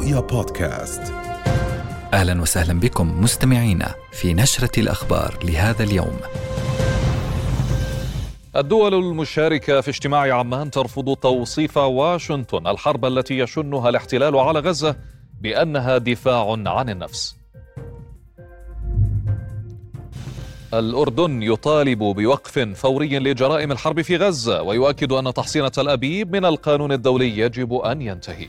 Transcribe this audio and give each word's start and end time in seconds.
رؤيا 0.00 0.20
بودكاست 0.20 1.02
أهلا 2.12 2.42
وسهلا 2.42 2.80
بكم 2.80 3.22
مستمعينا 3.22 3.94
في 4.12 4.34
نشرة 4.34 4.80
الأخبار 4.80 5.38
لهذا 5.44 5.84
اليوم. 5.84 6.16
الدول 8.56 8.94
المشاركة 8.94 9.80
في 9.80 9.88
اجتماع 9.88 10.38
عمان 10.38 10.70
ترفض 10.70 11.16
توصيف 11.16 11.76
واشنطن 11.76 12.66
الحرب 12.66 13.04
التي 13.04 13.38
يشنها 13.38 13.88
الاحتلال 13.88 14.36
على 14.36 14.58
غزة 14.58 14.96
بأنها 15.40 15.98
دفاع 15.98 16.56
عن 16.66 16.88
النفس. 16.88 17.36
الأردن 20.74 21.42
يطالب 21.42 21.98
بوقف 21.98 22.58
فوري 22.58 23.18
لجرائم 23.18 23.72
الحرب 23.72 24.02
في 24.02 24.16
غزة 24.16 24.62
ويؤكد 24.62 25.12
أن 25.12 25.34
تحصين 25.34 25.70
تل 25.70 25.88
أبيب 25.88 26.36
من 26.36 26.44
القانون 26.44 26.92
الدولي 26.92 27.38
يجب 27.38 27.74
أن 27.74 28.02
ينتهي 28.02 28.48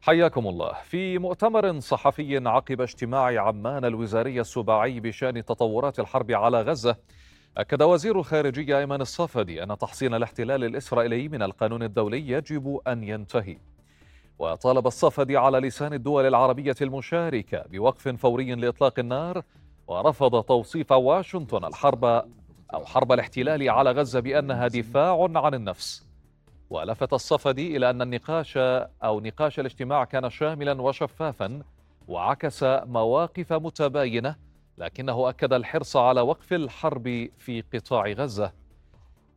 حياكم 0.10 0.48
الله. 0.48 0.74
في 0.74 1.18
مؤتمر 1.18 1.80
صحفي 1.80 2.48
عقب 2.48 2.82
اجتماع 2.82 3.42
عمان 3.42 3.86
الوزاري 3.86 4.42
السباعي 4.42 5.00
بشأن 5.00 5.46
تطورات 5.46 6.00
الحرب 6.00 6.32
على 6.32 6.62
غزة 6.62 6.96
أكد 7.58 7.82
وزير 7.82 8.20
الخارجية 8.20 8.80
ايمن 8.80 9.02
الصفدي 9.02 9.64
أن 9.64 9.78
تحصين 9.78 10.14
الاحتلال 10.14 10.64
الإسرائيلي 10.64 11.28
من 11.28 11.42
القانون 11.44 11.84
الدولي 11.84 12.30
يجب 12.30 12.80
أن 12.88 13.04
ينتهي. 13.04 13.58
وطالب 14.40 14.88
الصفدي 14.88 15.38
على 15.38 15.60
لسان 15.60 15.94
الدول 15.94 16.26
العربية 16.26 16.76
المشاركة 16.82 17.64
بوقف 17.72 18.08
فوري 18.08 18.56
لإطلاق 18.56 19.00
النار 19.00 19.44
ورفض 19.88 20.44
توصيف 20.44 20.92
واشنطن 20.92 21.66
الحرب 21.66 22.06
أو 22.74 22.86
حرب 22.86 23.12
الاحتلال 23.12 23.70
على 23.70 23.92
غزة 23.92 24.20
بأنها 24.20 24.68
دفاع 24.68 25.30
عن 25.36 25.54
النفس. 25.54 26.09
ولفت 26.70 27.14
الصفدي 27.14 27.78
إلى 27.78 27.90
أن 27.90 28.02
النقاش 28.02 28.58
أو 29.04 29.20
نقاش 29.20 29.60
الاجتماع 29.60 30.04
كان 30.04 30.30
شاملا 30.30 30.82
وشفافا 30.82 31.64
وعكس 32.08 32.64
مواقف 32.64 33.54
متباينة 33.54 34.36
لكنه 34.78 35.30
أكد 35.30 35.54
الحرص 35.54 35.96
على 35.96 36.22
وقف 36.22 36.54
الحرب 36.54 37.30
في 37.38 37.64
قطاع 37.74 38.08
غزة. 38.08 38.54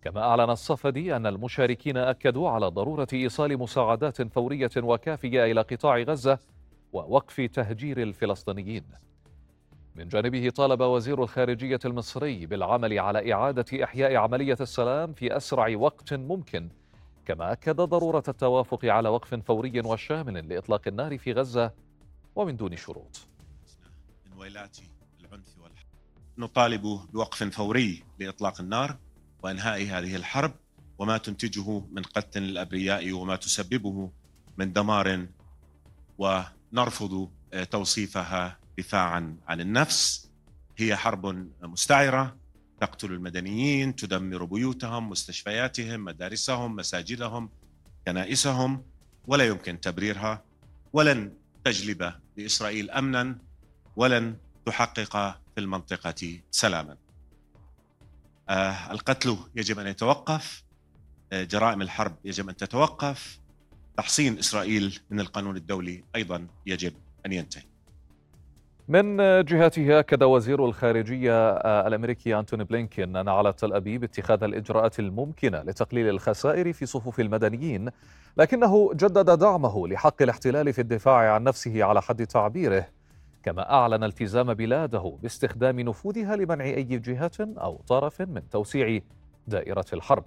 كما 0.02 0.20
أعلن 0.20 0.50
الصفدي 0.50 1.16
أن 1.16 1.26
المشاركين 1.26 1.96
أكدوا 1.96 2.50
على 2.50 2.66
ضرورة 2.66 3.06
إيصال 3.12 3.58
مساعدات 3.58 4.22
فورية 4.22 4.70
وكافية 4.76 5.44
إلى 5.44 5.60
قطاع 5.60 5.98
غزة 5.98 6.38
ووقف 6.92 7.40
تهجير 7.40 8.02
الفلسطينيين. 8.02 8.84
من 9.94 10.08
جانبه 10.08 10.50
طالب 10.50 10.80
وزير 10.80 11.22
الخارجية 11.22 11.78
المصري 11.84 12.46
بالعمل 12.46 12.98
على 12.98 13.32
إعادة 13.32 13.84
إحياء 13.84 14.16
عملية 14.16 14.56
السلام 14.60 15.12
في 15.12 15.36
أسرع 15.36 15.76
وقت 15.76 16.14
ممكن 16.14 16.68
كما 17.26 17.52
أكد 17.52 17.76
ضرورة 17.76 18.24
التوافق 18.28 18.84
على 18.84 19.08
وقف 19.08 19.34
فوري 19.34 19.80
وشامل 19.80 20.48
لإطلاق 20.48 20.88
النار 20.88 21.18
في 21.18 21.32
غزة 21.32 21.72
ومن 22.34 22.56
دون 22.56 22.76
شروط. 22.76 23.20
نطالب 26.38 26.82
بوقف 27.12 27.42
فوري 27.42 28.04
لإطلاق 28.18 28.60
النار 28.60 28.96
وإنهاء 29.42 29.82
هذه 29.82 30.16
الحرب 30.16 30.52
وما 30.98 31.18
تنتجه 31.18 31.82
من 31.90 32.02
قتل 32.02 32.42
الأبرياء 32.42 33.12
وما 33.12 33.36
تسببه 33.36 34.10
من 34.56 34.72
دمار 34.72 35.26
ونرفض 36.18 37.30
توصيفها 37.70 38.58
دفاعا 38.78 39.36
عن 39.48 39.60
النفس. 39.60 40.30
هي 40.76 40.96
حرب 40.96 41.46
مستعرة 41.62 42.36
تقتل 42.82 43.12
المدنيين 43.12 43.96
تدمر 43.96 44.44
بيوتهم 44.44 45.10
مستشفياتهم 45.10 46.04
مدارسهم 46.04 46.76
مساجدهم 46.76 47.50
كنائسهم 48.06 48.84
ولا 49.26 49.46
يمكن 49.46 49.80
تبريرها 49.80 50.44
ولن 50.92 51.32
تجلب 51.64 52.12
لإسرائيل 52.36 52.90
امنا 52.90 53.38
ولن 53.96 54.36
تحقق 54.66 55.16
في 55.54 55.60
المنطقة 55.60 56.40
سلاما. 56.50 56.96
آه 58.48 58.92
القتل 58.92 59.36
يجب 59.56 59.78
أن 59.78 59.86
يتوقف 59.86 60.64
آه 61.32 61.44
جرائم 61.44 61.82
الحرب 61.82 62.16
يجب 62.24 62.48
أن 62.48 62.56
تتوقف 62.56 63.38
تحصين 63.96 64.38
إسرائيل 64.38 65.00
من 65.10 65.20
القانون 65.20 65.56
الدولي 65.56 66.04
أيضا 66.16 66.46
يجب 66.66 66.94
أن 67.26 67.32
ينتهي. 67.32 67.71
من 68.88 69.16
جهته 69.44 69.98
أكد 69.98 70.22
وزير 70.22 70.64
الخارجية 70.64 71.50
الأمريكي 71.86 72.38
أنتوني 72.38 72.64
بلينكين 72.64 73.16
أن 73.16 73.28
على 73.28 73.52
تل 73.52 73.72
أبيب 73.72 74.04
اتخاذ 74.04 74.44
الإجراءات 74.44 74.98
الممكنة 74.98 75.62
لتقليل 75.62 76.08
الخسائر 76.08 76.72
في 76.72 76.86
صفوف 76.86 77.20
المدنيين 77.20 77.90
لكنه 78.36 78.90
جدد 78.94 79.38
دعمه 79.38 79.88
لحق 79.88 80.22
الاحتلال 80.22 80.72
في 80.72 80.80
الدفاع 80.80 81.34
عن 81.34 81.44
نفسه 81.44 81.84
على 81.84 82.02
حد 82.02 82.26
تعبيره 82.26 82.86
كما 83.42 83.72
أعلن 83.72 84.04
التزام 84.04 84.54
بلاده 84.54 85.16
باستخدام 85.22 85.80
نفوذها 85.80 86.36
لمنع 86.36 86.64
أي 86.64 86.84
جهة 86.84 87.30
أو 87.40 87.80
طرف 87.88 88.20
من 88.20 88.48
توسيع 88.50 89.00
دائرة 89.46 89.84
الحرب. 89.92 90.24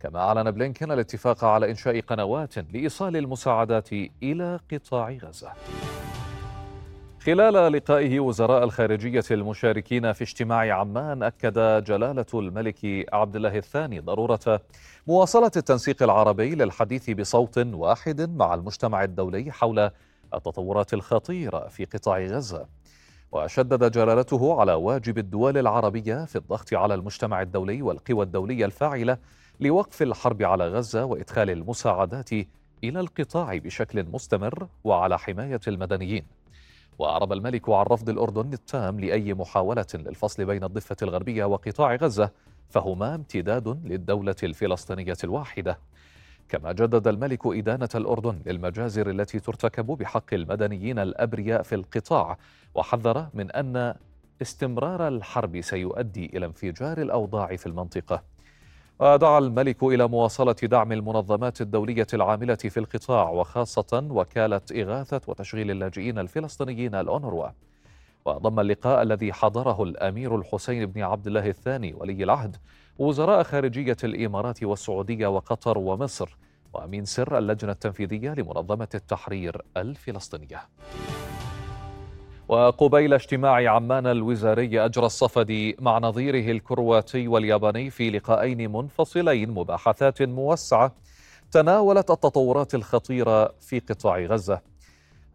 كما 0.00 0.18
أعلن 0.18 0.50
بلينكين 0.50 0.92
الاتفاق 0.92 1.44
على 1.44 1.70
إنشاء 1.70 2.00
قنوات 2.00 2.58
لإيصال 2.58 3.16
المساعدات 3.16 3.92
إلى 4.22 4.60
قطاع 4.72 5.10
غزة. 5.10 5.52
خلال 7.26 7.72
لقائه 7.72 8.20
وزراء 8.20 8.64
الخارجية 8.64 9.24
المشاركين 9.30 10.12
في 10.12 10.24
اجتماع 10.24 10.74
عمان 10.80 11.22
أكد 11.22 11.84
جلالة 11.84 12.26
الملك 12.34 13.06
عبد 13.12 13.36
الله 13.36 13.56
الثاني 13.56 14.00
ضرورة 14.00 14.60
مواصلة 15.06 15.50
التنسيق 15.56 16.02
العربي 16.02 16.54
للحديث 16.54 17.10
بصوت 17.10 17.58
واحد 17.58 18.20
مع 18.20 18.54
المجتمع 18.54 19.04
الدولي 19.04 19.52
حول 19.52 19.90
التطورات 20.34 20.94
الخطيرة 20.94 21.68
في 21.68 21.84
قطاع 21.84 22.18
غزة. 22.18 22.66
وشدد 23.32 23.90
جلالته 23.90 24.60
على 24.60 24.72
واجب 24.72 25.18
الدول 25.18 25.58
العربية 25.58 26.24
في 26.24 26.36
الضغط 26.36 26.74
على 26.74 26.94
المجتمع 26.94 27.42
الدولي 27.42 27.82
والقوى 27.82 28.24
الدولية 28.24 28.64
الفاعلة 28.64 29.18
لوقف 29.60 30.02
الحرب 30.02 30.42
على 30.42 30.68
غزة 30.68 31.04
وإدخال 31.04 31.50
المساعدات 31.50 32.32
إلى 32.84 33.00
القطاع 33.00 33.56
بشكل 33.56 34.04
مستمر 34.12 34.66
وعلى 34.84 35.18
حماية 35.18 35.60
المدنيين. 35.68 36.39
وأعرب 36.98 37.32
الملك 37.32 37.68
عن 37.70 37.86
رفض 37.86 38.08
الأردن 38.08 38.52
التام 38.52 39.00
لأي 39.00 39.34
محاولة 39.34 39.86
للفصل 39.94 40.44
بين 40.44 40.64
الضفة 40.64 40.96
الغربية 41.02 41.44
وقطاع 41.44 41.94
غزة 41.94 42.30
فهما 42.68 43.14
امتداد 43.14 43.80
للدولة 43.84 44.36
الفلسطينية 44.42 45.16
الواحدة. 45.24 45.78
كما 46.48 46.72
جدد 46.72 47.08
الملك 47.08 47.46
إدانة 47.46 47.88
الأردن 47.94 48.42
للمجازر 48.46 49.10
التي 49.10 49.40
ترتكب 49.40 49.86
بحق 49.86 50.34
المدنيين 50.34 50.98
الأبرياء 50.98 51.62
في 51.62 51.74
القطاع 51.74 52.38
وحذر 52.74 53.28
من 53.34 53.50
أن 53.50 53.94
استمرار 54.42 55.08
الحرب 55.08 55.60
سيؤدي 55.60 56.30
إلى 56.36 56.46
انفجار 56.46 57.02
الأوضاع 57.02 57.56
في 57.56 57.66
المنطقة. 57.66 58.22
ودعا 59.00 59.38
الملك 59.38 59.82
إلى 59.82 60.08
مواصلة 60.08 60.56
دعم 60.62 60.92
المنظمات 60.92 61.60
الدولية 61.60 62.06
العاملة 62.14 62.54
في 62.54 62.80
القطاع 62.80 63.30
وخاصة 63.30 64.06
وكالة 64.10 64.60
إغاثة 64.72 65.20
وتشغيل 65.26 65.70
اللاجئين 65.70 66.18
الفلسطينيين 66.18 66.94
الأونروا. 66.94 67.48
وضم 68.24 68.60
اللقاء 68.60 69.02
الذي 69.02 69.32
حضره 69.32 69.82
الأمير 69.82 70.36
الحسين 70.36 70.86
بن 70.86 71.02
عبد 71.02 71.26
الله 71.26 71.46
الثاني 71.46 71.94
ولي 71.94 72.24
العهد 72.24 72.56
وزراء 72.98 73.42
خارجية 73.42 73.96
الإمارات 74.04 74.62
والسعودية 74.62 75.26
وقطر 75.26 75.78
ومصر 75.78 76.36
وأمين 76.74 77.04
سر 77.04 77.38
اللجنة 77.38 77.72
التنفيذية 77.72 78.34
لمنظمة 78.34 78.88
التحرير 78.94 79.62
الفلسطينية. 79.76 80.60
وقبيل 82.50 83.14
اجتماع 83.14 83.70
عمان 83.74 84.06
الوزاري 84.06 84.84
أجرى 84.84 85.06
الصفدي 85.06 85.76
مع 85.80 85.98
نظيره 85.98 86.50
الكرواتي 86.50 87.28
والياباني 87.28 87.90
في 87.90 88.10
لقاءين 88.10 88.72
منفصلين 88.72 89.50
مباحثات 89.50 90.22
موسعة 90.22 90.94
تناولت 91.50 92.10
التطورات 92.10 92.74
الخطيرة 92.74 93.52
في 93.60 93.78
قطاع 93.78 94.18
غزة. 94.18 94.60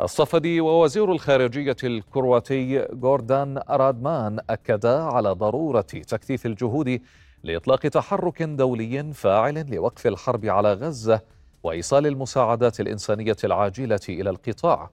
الصفدي 0.01 0.61
ووزير 0.61 1.11
الخارجية 1.11 1.75
الكرواتي 1.83 2.87
جوردان 2.93 3.61
رادمان 3.69 4.39
أكدا 4.49 5.01
على 5.01 5.29
ضرورة 5.29 5.81
تكثيف 5.81 6.45
الجهود 6.45 7.01
لإطلاق 7.43 7.79
تحرك 7.79 8.43
دولي 8.43 9.13
فاعل 9.13 9.75
لوقف 9.75 10.07
الحرب 10.07 10.45
على 10.45 10.73
غزة 10.73 11.21
وإيصال 11.63 12.07
المساعدات 12.07 12.79
الإنسانية 12.79 13.37
العاجلة 13.43 13.99
إلى 14.09 14.29
القطاع. 14.29 14.89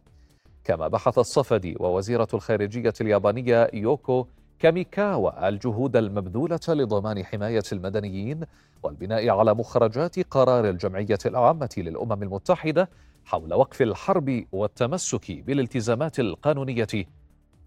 كما 0.64 0.88
بحث 0.88 1.19
الصفدي 1.19 1.76
ووزيرة 1.81 2.29
الخارجية 2.35 2.93
اليابانية 3.00 3.70
يوكو 3.73 4.26
كاميكاوا 4.59 5.49
الجهود 5.49 5.97
المبذولة 5.97 6.61
لضمان 6.69 7.25
حماية 7.25 7.62
المدنيين 7.73 8.41
والبناء 8.82 9.29
على 9.29 9.55
مخرجات 9.55 10.19
قرار 10.20 10.69
الجمعية 10.69 11.19
العامة 11.26 11.70
للأمم 11.76 12.23
المتحدة 12.23 12.88
حول 13.25 13.55
وقف 13.55 13.82
الحرب 13.82 14.44
والتمسك 14.53 15.32
بالالتزامات 15.32 16.20
القانونية 16.20 17.06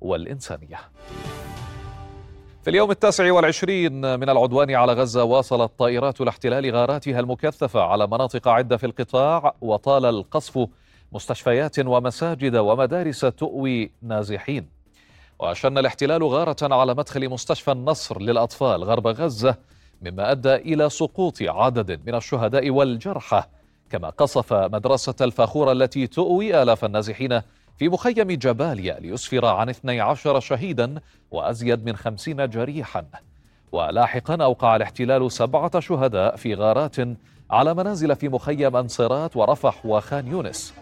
والإنسانية. 0.01 0.79
في 2.63 2.69
اليوم 2.69 2.91
التاسع 2.91 3.31
والعشرين 3.31 4.19
من 4.19 4.29
العدوان 4.29 4.71
على 4.75 4.93
غزة 4.93 5.23
واصلت 5.23 5.71
طائرات 5.79 6.21
الاحتلال 6.21 6.71
غاراتها 6.71 7.19
المكثفة 7.19 7.81
على 7.81 8.07
مناطق 8.07 8.47
عدة 8.47 8.77
في 8.77 8.85
القطاع 8.85 9.55
وطال 9.61 10.05
القصف 10.05 10.67
مستشفيات 11.15 11.79
ومساجد 11.79 12.55
ومدارس 12.55 13.19
تؤوي 13.19 13.91
نازحين. 14.01 14.67
وشن 15.39 15.77
الاحتلال 15.77 16.23
غارة 16.23 16.73
على 16.73 16.93
مدخل 16.93 17.29
مستشفى 17.29 17.71
النصر 17.71 18.21
للأطفال 18.21 18.83
غرب 18.83 19.07
غزة 19.07 19.55
مما 20.01 20.31
أدى 20.31 20.55
إلى 20.55 20.89
سقوط 20.89 21.41
عدد 21.41 22.01
من 22.07 22.15
الشهداء 22.15 22.69
والجرحى. 22.69 23.43
كما 23.89 24.09
قصف 24.09 24.53
مدرسة 24.53 25.15
الفاخورة 25.21 25.71
التي 25.71 26.07
تؤوي 26.07 26.61
آلاف 26.61 26.85
النازحين 26.85 27.41
في 27.77 27.89
مخيم 27.89 28.31
جباليا 28.31 28.99
ليسفر 28.99 29.45
عن 29.45 29.69
12 29.69 30.39
شهيدا 30.39 31.01
وأزيد 31.31 31.85
من 31.85 31.95
50 31.95 32.49
جريحا. 32.49 33.05
ولاحقا 33.71 34.43
أوقع 34.43 34.75
الاحتلال 34.75 35.31
سبعة 35.31 35.79
شهداء 35.79 36.35
في 36.35 36.53
غارات 36.53 36.95
على 37.49 37.73
منازل 37.73 38.15
في 38.15 38.29
مخيم 38.29 38.75
أنصرات 38.75 39.37
ورفح 39.37 39.85
وخان 39.85 40.27
يونس. 40.27 40.73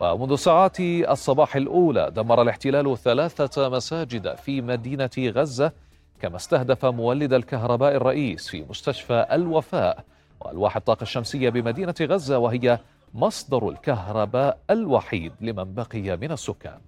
ومنذ 0.00 0.34
ساعات 0.36 0.80
الصباح 0.80 1.56
الأولى 1.56 2.10
دمر 2.10 2.42
الاحتلال 2.42 2.98
ثلاثة 2.98 3.68
مساجد 3.68 4.34
في 4.34 4.60
مدينة 4.60 5.10
غزة 5.18 5.72
كما 6.20 6.36
استهدف 6.36 6.84
مولد 6.84 7.32
الكهرباء 7.32 7.96
الرئيس 7.96 8.48
في 8.48 8.64
مستشفى 8.70 9.26
الوفاء. 9.32 10.04
وألواح 10.40 10.76
الطاقة 10.76 11.02
الشمسية 11.02 11.50
بمدينة 11.50 11.94
غزة 12.00 12.38
وهي 12.38 12.78
مصدر 13.14 13.68
الكهرباء 13.68 14.58
الوحيد 14.70 15.32
لمن 15.40 15.74
بقي 15.74 16.16
من 16.16 16.32
السكان. 16.32 16.78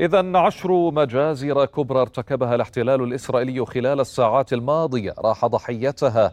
إذا 0.00 0.38
عشر 0.38 0.90
مجازر 0.90 1.64
كبرى 1.64 2.00
ارتكبها 2.00 2.54
الاحتلال 2.54 3.02
الإسرائيلي 3.02 3.66
خلال 3.66 4.00
الساعات 4.00 4.52
الماضية. 4.52 5.14
راح 5.18 5.46
ضحيتها 5.46 6.32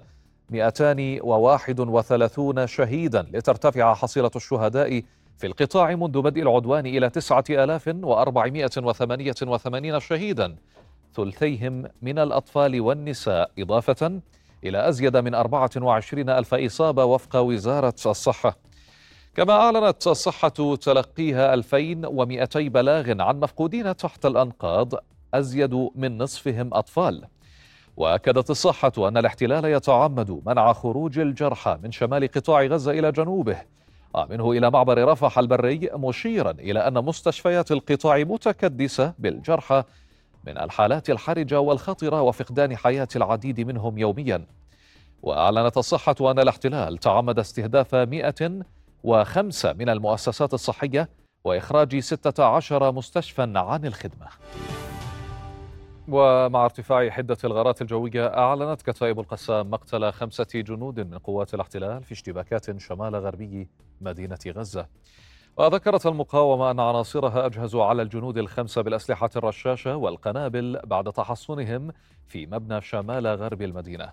231 0.49 2.67
شهيدا 2.67 3.27
لترتفع 3.33 3.93
حصيلة 3.93 4.31
الشهداء 4.35 5.03
في 5.37 5.47
القطاع 5.47 5.95
منذ 5.95 6.21
بدء 6.21 6.41
العدوان 6.41 6.85
إلى 6.85 7.09
9488 7.09 9.99
شهيدا. 9.99 10.55
ثلثيهم 11.15 11.83
من 12.01 12.19
الأطفال 12.19 12.81
والنساء. 12.81 13.51
إضافة 13.59 14.21
إلى 14.63 14.89
أزيد 14.89 15.17
من 15.17 15.35
24 15.35 16.29
ألف 16.29 16.53
إصابة 16.53 17.05
وفق 17.05 17.35
وزارة 17.35 17.95
الصحة. 18.05 18.57
كما 19.35 19.53
أعلنت 19.53 20.07
الصحة 20.07 20.75
تلقيها 20.75 21.53
2200 21.53 22.69
بلاغ 22.69 23.21
عن 23.21 23.39
مفقودين 23.39 23.95
تحت 23.95 24.25
الأنقاض 24.25 24.93
أزيد 25.33 25.89
من 25.95 26.17
نصفهم 26.17 26.73
أطفال. 26.73 27.23
وأكدت 27.97 28.49
الصحة 28.49 28.91
أن 28.97 29.17
الاحتلال 29.17 29.65
يتعمد 29.65 30.41
منع 30.45 30.73
خروج 30.73 31.19
الجرحى 31.19 31.77
من 31.83 31.91
شمال 31.91 32.27
قطاع 32.31 32.63
غزة 32.63 32.91
إلى 32.91 33.11
جنوبه. 33.11 33.61
ومنه 34.13 34.51
إلى 34.51 34.71
معبر 34.71 35.07
رفح 35.07 35.39
البري 35.39 35.89
مشيرا 35.93 36.51
إلى 36.51 36.87
أن 36.87 36.93
مستشفيات 36.93 37.71
القطاع 37.71 38.17
متكدسة 38.17 39.13
بالجرحى 39.19 39.83
من 40.47 40.57
الحالات 40.57 41.09
الحرجة 41.09 41.59
والخطرة 41.59 42.21
وفقدان 42.21 42.77
حياة 42.77 43.07
العديد 43.15 43.61
منهم 43.61 43.97
يوميا. 43.97 44.45
وأعلنت 45.21 45.77
الصحة 45.77 46.15
أن 46.21 46.39
الاحتلال 46.39 46.97
تعمد 46.97 47.39
استهداف 47.39 47.95
105 47.95 49.73
من 49.73 49.89
المؤسسات 49.89 50.53
الصحية 50.53 51.09
وإخراج 51.43 51.99
16 51.99 52.91
مستشفى 52.91 53.53
عن 53.55 53.85
الخدمة. 53.85 54.27
ومع 56.07 56.65
ارتفاع 56.65 57.09
حدة 57.09 57.37
الغارات 57.43 57.81
الجوية 57.81 58.27
أعلنت 58.27 58.81
كتائب 58.81 59.19
القسام 59.19 59.69
مقتل 59.69 60.11
خمسة 60.11 60.47
جنود 60.55 60.99
من 60.99 61.17
قوات 61.17 61.53
الاحتلال 61.53 62.03
في 62.03 62.11
اشتباكات 62.11 62.79
شمال 62.79 63.15
غربي 63.15 63.69
مدينة 64.01 64.39
غزة. 64.47 64.87
وذكرت 65.57 66.05
المقاومة 66.05 66.71
أن 66.71 66.79
عناصرها 66.79 67.45
أجهزوا 67.45 67.83
على 67.85 68.01
الجنود 68.01 68.37
الخمسة 68.37 68.81
بالأسلحة 68.81 69.29
الرشاشة 69.35 69.95
والقنابل 69.95 70.79
بعد 70.85 71.11
تحصنهم 71.13 71.91
في 72.27 72.45
مبنى 72.45 72.81
شمال 72.81 73.27
غرب 73.27 73.61
المدينة. 73.61 74.09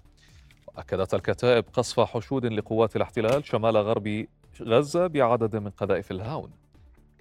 وأكدت 0.69 1.14
الكتائب 1.14 1.64
قصف 1.72 2.00
حشود 2.00 2.46
لقوات 2.46 2.96
الاحتلال 2.96 3.44
شمال 3.44 3.76
غرب 3.76 4.26
غزة 4.62 5.06
بعدد 5.06 5.56
من 5.56 5.70
قذائف 5.70 6.10
الهاون. 6.10 6.50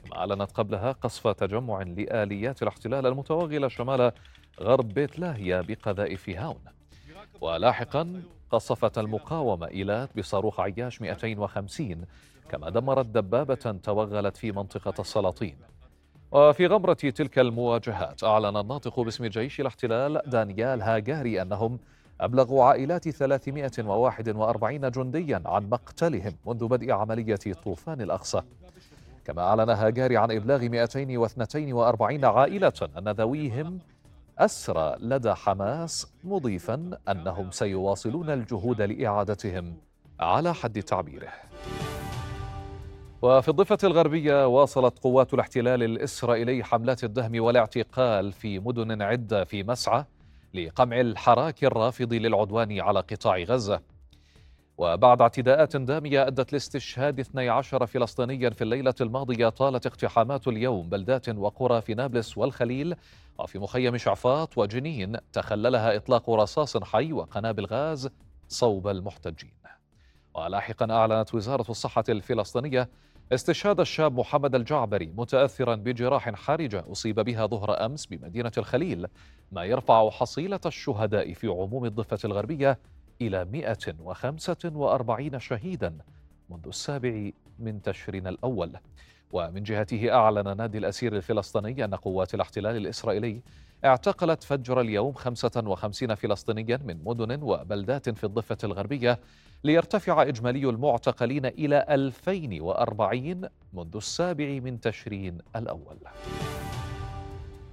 كما 0.05 0.17
أعلنت 0.17 0.51
قبلها 0.51 0.91
قصف 0.91 1.27
تجمع 1.27 1.81
لآليات 1.81 2.63
الاحتلال 2.63 3.05
المتوغلة 3.05 3.67
شمال 3.67 4.11
غرب 4.61 4.87
بيت 4.87 5.19
لاهيا 5.19 5.61
بقذائف 5.61 6.29
هاون. 6.29 6.61
ولاحقا 7.41 8.21
قصفت 8.51 8.97
المقاومة 8.97 9.67
إيلات 9.67 10.17
بصاروخ 10.17 10.59
عياش 10.59 11.01
250 11.01 12.05
كما 12.49 12.69
دمرت 12.69 13.05
دبابة 13.05 13.79
توغلت 13.83 14.37
في 14.37 14.51
منطقة 14.51 15.01
السلاطين. 15.01 15.57
وفي 16.31 16.67
غمرة 16.67 16.93
تلك 16.93 17.39
المواجهات 17.39 18.23
أعلن 18.23 18.57
الناطق 18.57 18.99
باسم 18.99 19.25
جيش 19.25 19.61
الاحتلال 19.61 20.21
دانيال 20.25 20.81
هاجاري 20.81 21.41
أنهم 21.41 21.79
أبلغوا 22.21 22.63
عائلات 22.63 23.09
341 23.09 24.91
جنديا 24.91 25.41
عن 25.45 25.69
مقتلهم 25.69 26.33
منذ 26.45 26.67
بدء 26.67 26.91
عملية 26.91 27.53
طوفان 27.63 28.01
الأقصى. 28.01 28.41
كما 29.25 29.41
أعلن 29.41 29.69
هاجاري 29.69 30.17
عن 30.17 30.31
إبلاغ 30.31 30.69
242 30.69 32.25
عائلة 32.25 32.89
أن 32.97 33.09
ذويهم 33.09 33.79
أسرى 34.39 34.95
لدى 34.99 35.33
حماس 35.33 36.07
مضيفا 36.23 36.97
أنهم 37.09 37.51
سيواصلون 37.51 38.29
الجهود 38.29 38.81
لإعادتهم 38.81 39.77
على 40.19 40.53
حد 40.53 40.81
تعبيره. 40.81 41.27
وفي 43.21 43.49
الضفة 43.49 43.77
الغربية 43.83 44.47
واصلت 44.47 44.99
قوات 44.99 45.33
الاحتلال 45.33 45.83
الإسرائيلي 45.83 46.63
حملات 46.63 47.03
الدهم 47.03 47.43
والاعتقال 47.43 48.31
في 48.31 48.59
مدن 48.59 49.01
عدة 49.01 49.43
في 49.43 49.63
مسعى 49.63 50.05
لقمع 50.53 50.99
الحراك 50.99 51.63
الرافض 51.63 52.13
للعدوان 52.13 52.79
على 52.79 52.99
قطاع 52.99 53.37
غزة. 53.37 53.81
وبعد 54.79 55.21
اعتداءات 55.21 55.77
دامية 55.77 56.27
أدت 56.27 56.53
لاستشهاد 56.53 57.19
12 57.19 57.85
فلسطينيا 57.85 58.49
في 58.49 58.63
الليلة 58.63 58.93
الماضية 59.01 59.49
طالت 59.49 59.85
اقتحامات 59.85 60.47
اليوم 60.47 60.89
بلدات 60.89 61.29
وقرى 61.29 61.81
في 61.81 61.93
نابلس 61.93 62.37
والخليل 62.37 62.95
وفي 63.39 63.59
مخيم 63.59 63.97
شعفاط 63.97 64.57
وجنين. 64.57 65.17
تخللها 65.33 65.95
إطلاق 65.95 66.29
رصاص 66.29 66.77
حي 66.77 67.13
وقنابل 67.13 67.65
غاز 67.65 68.09
صوب 68.47 68.87
المحتجين. 68.87 69.53
ولاحقا 70.35 70.91
أعلنت 70.91 71.35
وزارة 71.35 71.71
الصحة 71.71 72.03
الفلسطينية 72.09 72.89
استشهاد 73.33 73.79
الشاب 73.79 74.19
محمد 74.19 74.55
الجعبري 74.55 75.13
متأثرا 75.17 75.75
بجراح 75.75 76.29
حرجة 76.29 76.85
أصيب 76.91 77.19
بها 77.19 77.45
ظهر 77.45 77.85
أمس 77.85 78.05
بمدينة 78.05 78.51
الخليل 78.57 79.07
ما 79.51 79.63
يرفع 79.63 80.09
حصيلة 80.09 80.59
الشهداء 80.65 81.33
في 81.33 81.47
عموم 81.47 81.85
الضفة 81.85 82.19
الغربية 82.25 82.79
إلى 83.21 83.45
145 83.45 85.39
شهيدا 85.39 85.97
منذ 86.49 86.67
السابع 86.67 87.29
من 87.59 87.81
تشرين 87.81 88.27
الأول. 88.27 88.71
ومن 89.31 89.63
جهته 89.63 90.13
أعلن 90.13 90.57
نادي 90.57 90.77
الأسير 90.77 91.15
الفلسطيني 91.15 91.85
أن 91.85 91.95
قوات 91.95 92.33
الاحتلال 92.33 92.77
الإسرائيلي 92.77 93.41
اعتقلت 93.85 94.43
فجر 94.43 94.81
اليوم 94.81 95.13
55 95.13 96.15
فلسطينيا 96.15 96.79
من 96.85 97.03
مدن 97.03 97.43
وبلدات 97.43 98.09
في 98.09 98.23
الضفة 98.23 98.57
الغربية 98.63 99.19
ليرتفع 99.63 100.21
إجمالي 100.21 100.69
المعتقلين 100.69 101.45
إلى 101.45 101.85
2040 101.89 103.41
منذ 103.73 103.95
السابع 103.95 104.59
من 104.59 104.79
تشرين 104.79 105.37
الأول. 105.55 105.97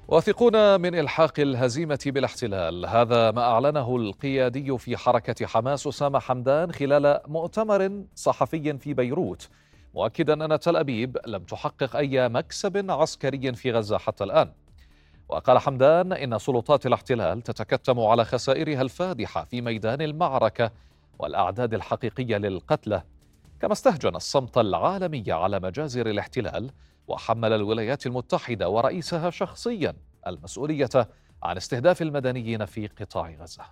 واثقون 0.09 0.81
من 0.81 0.95
إلحاق 0.95 1.41
الهزيمة 1.41 1.99
بالاحتلال 2.07 2.87
هذا 2.87 3.31
ما 3.31 3.43
أعلنه 3.43 3.97
القيادي 3.97 4.79
في 4.79 4.97
حركة 4.97 5.47
حماس 5.47 5.87
أسامة 5.87 6.19
حمدان 6.19 6.73
خلال 6.73 7.21
مؤتمر 7.27 8.05
صحفي 8.15 8.79
في 8.79 8.95
بيروت 8.95 9.49
مؤكدا 9.95 10.45
أن 10.45 10.61
تل 10.61 10.77
أبيب 10.77 11.19
لم 11.27 11.43
تحقق 11.43 11.97
أي 11.97 12.29
مكسب 12.29 12.91
عسكري 12.91 13.53
في 13.53 13.73
غزة 13.73 13.99
حتى 13.99 14.25
الآن. 14.25 14.53
وقال 15.29 15.59
حمدان 15.59 16.13
إن 16.13 16.39
سلطات 16.39 16.87
الاحتلال 16.87 17.43
تتكتم 17.43 18.01
على 18.01 18.25
خسائرها 18.25 18.83
الفادحة 18.83 19.45
في 19.45 19.61
ميدان 19.61 20.03
المعركة 20.03 20.71
والأعداد 21.19 21.75
الحقيقية 21.75 22.37
للقتلى. 22.37 23.03
كما 23.61 23.73
استهجن 23.73 24.17
الصمت 24.17 24.59
العالمي 24.59 25.25
على 25.29 25.61
مجازر 25.61 26.07
الاحتلال 26.11 26.71
وحمل 27.09 27.53
الولايات 27.53 28.07
المتحدة 28.07 28.69
ورئيسها 28.69 29.31
شخصيا 29.31 29.95
المسؤولية 30.27 30.89
عن 31.43 31.57
استهداف 31.57 32.03
المدنيين 32.03 32.65
في 32.67 32.87
قطاع 32.87 33.35
غزة. 33.41 33.63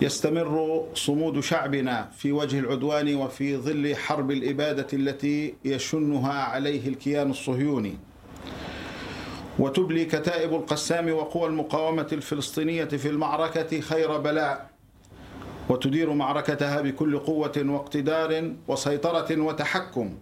يستمر 0.00 0.86
صمود 0.94 1.40
شعبنا 1.40 2.10
في 2.10 2.32
وجه 2.32 2.58
العدوان 2.58 3.14
وفي 3.14 3.56
ظل 3.56 3.96
حرب 3.96 4.30
الإبادة 4.30 4.86
التي 4.92 5.54
يشنها 5.64 6.32
عليه 6.32 6.88
الكيان 6.88 7.30
الصهيوني. 7.30 7.98
وتبلي 9.58 10.04
كتائب 10.04 10.54
القسام 10.54 11.12
وقوى 11.12 11.46
المقاومة 11.46 12.06
الفلسطينية 12.12 12.84
في 12.84 13.08
المعركة 13.08 13.80
خير 13.80 14.18
بلاء. 14.18 14.70
وتدير 15.68 16.12
معركتها 16.12 16.80
بكل 16.80 17.18
قوة 17.18 17.52
واقتدار 17.56 18.52
وسيطرة 18.68 19.40
وتحكم. 19.40 20.18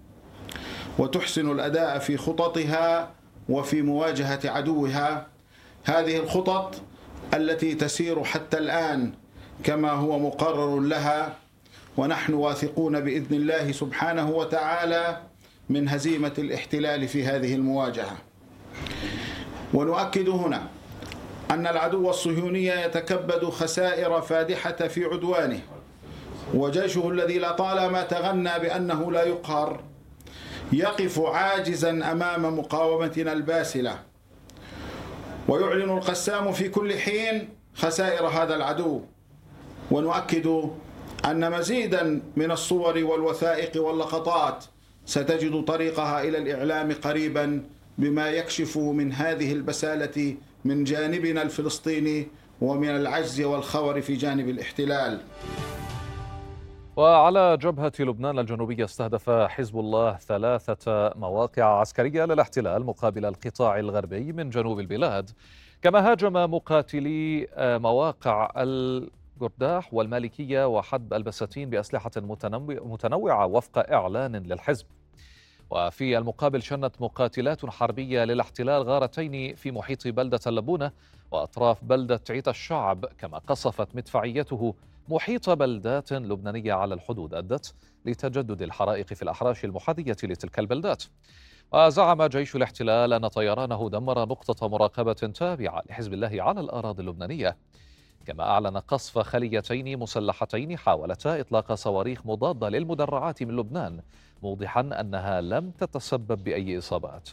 وتحسن 0.99 1.51
الأداء 1.51 1.99
في 1.99 2.17
خططها 2.17 3.11
وفي 3.49 3.83
مواجهة 3.83 4.41
عدوها 4.45 5.27
هذه 5.85 6.17
الخطط 6.17 6.75
التي 7.35 7.75
تسير 7.75 8.25
حتى 8.25 8.59
الآن 8.59 9.13
كما 9.65 9.91
هو 9.91 10.19
مقرر 10.19 10.81
لها 10.81 11.37
ونحن 11.97 12.35
واثقون 12.35 13.01
بإذن 13.01 13.37
الله 13.37 13.73
سبحانه 13.73 14.31
وتعالى 14.31 15.21
من 15.69 15.89
هزيمة 15.89 16.33
الاحتلال 16.39 17.09
في 17.09 17.25
هذه 17.25 17.55
المواجهة. 17.55 18.17
ونؤكد 19.75 20.29
هنا 20.29 20.63
أن 21.51 21.67
العدو 21.67 22.11
الصهيوني 22.11 22.67
يتكبد 22.67 23.45
خسائر 23.45 24.21
فادحة 24.21 24.73
في 24.73 25.05
عدوانه 25.05 25.61
وجيشه 26.55 27.11
الذي 27.11 27.39
لطالما 27.39 28.03
تغنى 28.03 28.59
بأنه 28.59 29.13
لا 29.13 29.23
يقهر 29.23 29.81
يقف 30.73 31.21
عاجزا 31.21 31.91
أمام 31.91 32.59
مقاومتنا 32.59 33.33
الباسلة. 33.33 33.99
ويعلن 35.49 35.91
القسام 35.91 36.53
في 36.53 36.69
كل 36.69 36.99
حين 36.99 37.49
خسائر 37.75 38.27
هذا 38.27 38.57
العدو. 38.57 39.01
ونؤكد 39.91 40.71
أن 41.25 41.51
مزيدا 41.51 42.23
من 42.37 42.51
الصور 42.51 43.05
والوثائق 43.05 43.83
واللقطات 43.83 44.65
ستجد 45.07 45.65
طريقها 45.65 46.23
إلى 46.23 46.39
الإعلام 46.39 46.93
قريبا 46.93 47.63
بما 47.99 48.31
يكشف 48.31 48.79
من 48.79 49.13
هذه 49.13 49.53
البسالة 49.53 50.37
من 50.65 50.85
جانبنا 50.85 51.43
الفلسطيني 51.43 52.29
ومن 52.61 52.89
العجز 52.89 53.41
والخور 53.41 54.01
في 54.01 54.15
جانب 54.15 54.49
الاحتلال. 54.49 55.21
وعلى 56.99 57.57
جبهة 57.57 57.93
لبنان 57.99 58.39
الجنوبية 58.39 58.85
استهدف 58.85 59.31
حزب 59.31 59.79
الله 59.79 60.17
ثلاثة 60.17 61.13
مواقع 61.17 61.81
عسكرية 61.81 62.25
للاحتلال 62.25 62.87
مقابل 62.87 63.25
القطاع 63.25 63.79
الغربي 63.79 64.33
من 64.33 64.51
جنوب 64.51 64.81
البلاد. 64.81 65.31
كما 65.83 66.11
هاجم 66.11 66.33
مقاتلي 66.33 67.49
مواقع 67.59 68.51
قرداح 69.41 69.95
والمالكية 69.95 70.67
وحدب 70.67 71.15
البساتين 71.15 71.71
بأسلحة 71.71 72.11
متنوعة 72.67 73.47
وفق 73.47 73.93
إعلان 73.93 74.37
للحزب. 74.37 74.87
وفي 75.71 76.19
المقابل 76.19 76.63
شنت 76.63 76.93
مقاتلات 77.01 77.67
حربية 77.67 78.25
للاحتلال 78.25 78.83
غارتين 78.83 79.55
في 79.55 79.71
محيط 79.71 80.09
بلدة 80.09 80.41
اللبونة 80.47 80.93
وأطراف 81.31 81.85
بلدة 81.85 82.21
عيت 82.31 82.49
الشعب 82.49 83.07
كما 83.19 83.39
قصفت 83.39 83.97
مدفعيته 83.97 84.75
محيط 85.11 85.51
بلدات 85.51 86.13
لبنانية 86.13 86.73
على 86.73 86.95
الحدود 86.95 87.35
أدت 87.35 87.75
لتجدد 88.05 88.63
الحرائق 88.63 89.07
في 89.07 89.23
الأحراش 89.23 89.65
المحاذية 89.65 90.17
لتلك 90.23 90.59
البلدات. 90.59 91.05
وزعم 91.73 92.23
جيش 92.23 92.57
الاحتلال 92.57 93.13
أن 93.13 93.29
طيرانه 93.29 93.91
دمر 93.91 94.29
نقطة 94.29 94.69
مراقبة 94.69 95.13
تابعة 95.13 95.83
لحزب 95.89 96.13
الله 96.13 96.43
على 96.43 96.61
الأراضي 96.61 97.03
اللبنانية. 97.03 97.57
كما 98.27 98.45
أعلن 98.45 98.77
قصف 98.79 99.19
خليتين 99.19 99.99
مسلحتين 99.99 100.79
حاولتا 100.79 101.41
إطلاق 101.41 101.75
صواريخ 101.75 102.27
مضادة 102.27 102.69
للمدرعات 102.69 103.43
من 103.43 103.57
لبنان 103.57 104.01
موضحا 104.43 104.81
أنها 104.81 105.41
لم 105.41 105.71
تتسبب 105.71 106.45
بأي 106.45 106.79
إصابات. 106.79 107.29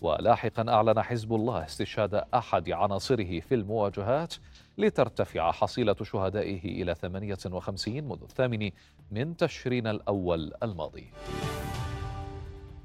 ولاحقا 0.00 0.64
أعلن 0.68 1.02
حزب 1.02 1.34
الله 1.34 1.64
استشهاد 1.64 2.14
أحد 2.34 2.70
عناصره 2.70 3.40
في 3.40 3.54
المواجهات 3.54 4.34
لترتفع 4.78 5.52
حصيلة 5.52 5.96
شهدائه 6.02 6.82
إلى 6.82 6.94
58 6.94 8.04
منذ 8.04 8.22
الثامن 8.22 8.70
من 9.10 9.36
تشرين 9.36 9.86
الأول 9.86 10.52
الماضي. 10.62 11.12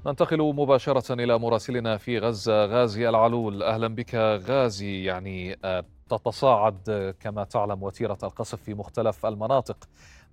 ننتقل 0.06 0.38
مباشرة 0.38 1.14
إلى 1.14 1.38
مراسلنا 1.38 1.96
في 1.96 2.18
غزة 2.18 2.64
غازي 2.64 3.08
العلول. 3.08 3.62
أهلا 3.62 3.88
بك 3.88 4.14
غازي 4.48 5.04
يعني 5.04 5.58
آه، 5.64 5.84
تتصاعد 6.08 7.14
كما 7.20 7.44
تعلم 7.44 7.82
وتيرة 7.82 8.18
القصف 8.22 8.62
في 8.62 8.74
مختلف 8.74 9.26
المناطق. 9.26 9.76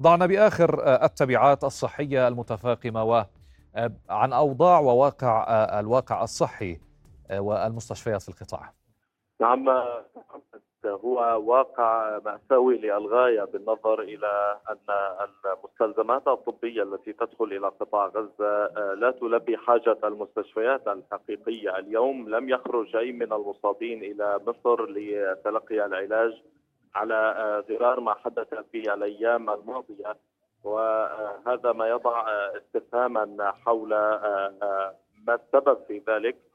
ضعنا 0.02 0.26
بآخر 0.26 0.84
آه، 0.84 1.06
التبعات 1.06 1.64
الصحية 1.64 2.28
المتفاقمة 2.28 3.04
وعن 3.04 3.28
آه، 4.10 4.38
أوضاع 4.38 4.80
وواقع 4.80 5.46
الواقع 5.80 6.24
الصحي 6.24 6.80
والمستشفيات 7.32 8.22
في 8.22 8.30
القطاع. 8.30 8.74
نعم 9.42 9.66
هو 10.88 11.42
واقع 11.46 12.20
مأساوي 12.26 12.78
للغاية 12.78 13.44
بالنظر 13.44 14.02
إلى 14.02 14.58
أن 14.70 14.78
المستلزمات 15.46 16.28
الطبية 16.28 16.84
التي 16.84 17.14
تدخل 17.14 17.46
إلى 17.46 17.68
قطاع 17.68 18.08
غزة 18.08 18.66
آه، 18.66 18.94
لا 18.98 19.12
تلبي 19.12 19.58
حاجة 19.58 19.98
المستشفيات 20.04 20.88
الحقيقية. 20.88 21.78
اليوم 21.78 22.30
لم 22.30 22.50
يخرج 22.50 22.96
أي 22.96 23.12
من 23.12 23.34
المصابين 23.34 24.04
إلى 24.04 24.40
مصر 24.48 24.90
لتلقي 24.90 25.86
العلاج 25.86 26.42
على 26.96 27.14
آه، 27.14 27.74
غرار 27.74 28.00
ما 28.00 28.14
حدث 28.14 28.54
في 28.72 28.94
الأيام 28.94 29.50
الماضية. 29.50 30.16
وهذا 30.64 31.72
ما 31.72 31.88
يضع 31.88 32.30
آه، 32.30 32.54
استفهاما 32.58 33.52
حول 33.52 33.90
ما 35.28 35.36
السبب 35.36 35.78
في 35.88 36.02
ذلك. 36.08 36.47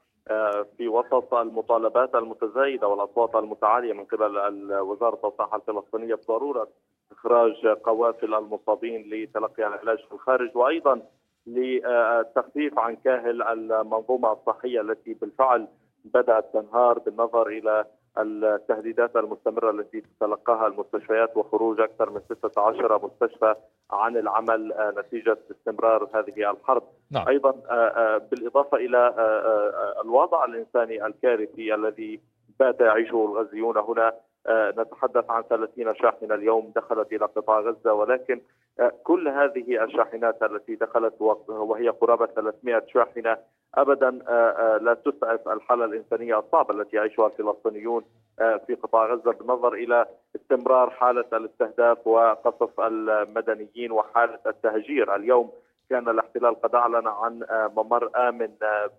في 0.77 0.87
وسط 0.87 1.33
المطالبات 1.33 2.15
المتزايدة 2.15 2.87
والأصوات 2.87 3.35
المتعالية 3.35 3.93
من 3.93 4.05
قبل 4.05 4.37
وزاره 4.79 5.19
الصحه 5.23 5.57
الفلسطينية 5.57 6.15
بضرورة 6.15 6.67
إخراج 7.11 7.67
قوافل 7.67 8.33
المصابين 8.33 9.09
لتلقي 9.09 9.67
العلاج 9.67 9.97
في 9.97 10.11
الخارج 10.11 10.57
وأيضا 10.57 11.01
للتخفيف 11.47 12.79
عن 12.79 12.95
كاهل 12.95 13.41
المنظومة 13.41 14.31
الصحية 14.33 14.81
التي 14.81 15.13
بالفعل 15.13 15.67
بدأت 16.05 16.53
تنهار 16.53 16.99
بالنظر 16.99 17.47
إلى 17.47 17.85
التهديدات 18.17 19.15
المستمرة 19.15 19.71
التي 19.71 20.01
تتلقاها 20.01 20.67
المستشفيات 20.67 21.37
وخروج 21.37 21.81
أكثر 21.81 22.09
من 22.09 22.21
16 22.37 23.05
مستشفى 23.05 23.55
عن 23.91 24.17
العمل 24.17 24.73
آه، 24.73 24.93
نتيجة 24.97 25.37
استمرار 25.51 26.09
هذه 26.13 26.51
الحرب 26.51 26.83
نعم. 27.11 27.27
أيضا 27.27 27.49
آه، 27.49 27.73
آه، 27.73 28.17
بالإضافة 28.17 28.77
إلى 28.77 29.13
الوضع 30.05 30.45
الإنساني 30.45 31.05
الكارثي 31.05 31.75
الذي 31.75 32.19
بات 32.59 32.81
يعيشه 32.81 33.25
الغزيون 33.25 33.77
هنا 33.77 34.13
نتحدث 34.49 35.29
عن 35.29 35.43
30 35.43 35.95
شاحنة 35.95 36.35
اليوم 36.35 36.71
دخلت 36.75 37.13
إلى 37.13 37.25
قطاع 37.25 37.59
غزة 37.59 37.93
ولكن 37.93 38.41
كل 39.03 39.27
هذه 39.27 39.83
الشاحنات 39.83 40.43
التي 40.43 40.75
دخلت 40.75 41.21
وهي 41.47 41.89
قرابة 41.89 42.25
300 42.25 42.83
شاحنة 42.87 43.37
ابدا 43.75 44.19
آه، 44.27 44.31
آه، 44.31 44.77
لا 44.77 44.93
تسعف 44.93 45.47
الحالة 45.47 45.85
الإنسانية 45.85 46.39
الصعبة 46.39 46.73
التي 46.81 46.95
يعيشها 46.95 47.27
الفلسطينيون 47.27 48.03
آه، 48.39 48.61
في 48.67 48.75
قطاع 48.75 49.13
غزة 49.13 49.31
بالنظر 49.31 49.73
إلى 49.73 50.05
استمرار 50.35 50.89
حالة 50.89 51.25
الاستهداف 51.33 52.07
وقصف 52.07 52.79
المدنيين 52.79 53.91
وحالة 53.91 54.39
التهجير. 54.45 55.15
اليوم 55.15 55.51
كان 55.89 56.09
الاحتلال 56.09 56.61
قد 56.61 56.75
أعلن 56.75 57.07
عن 57.07 57.45
ممر 57.77 58.09
آمن 58.29 58.49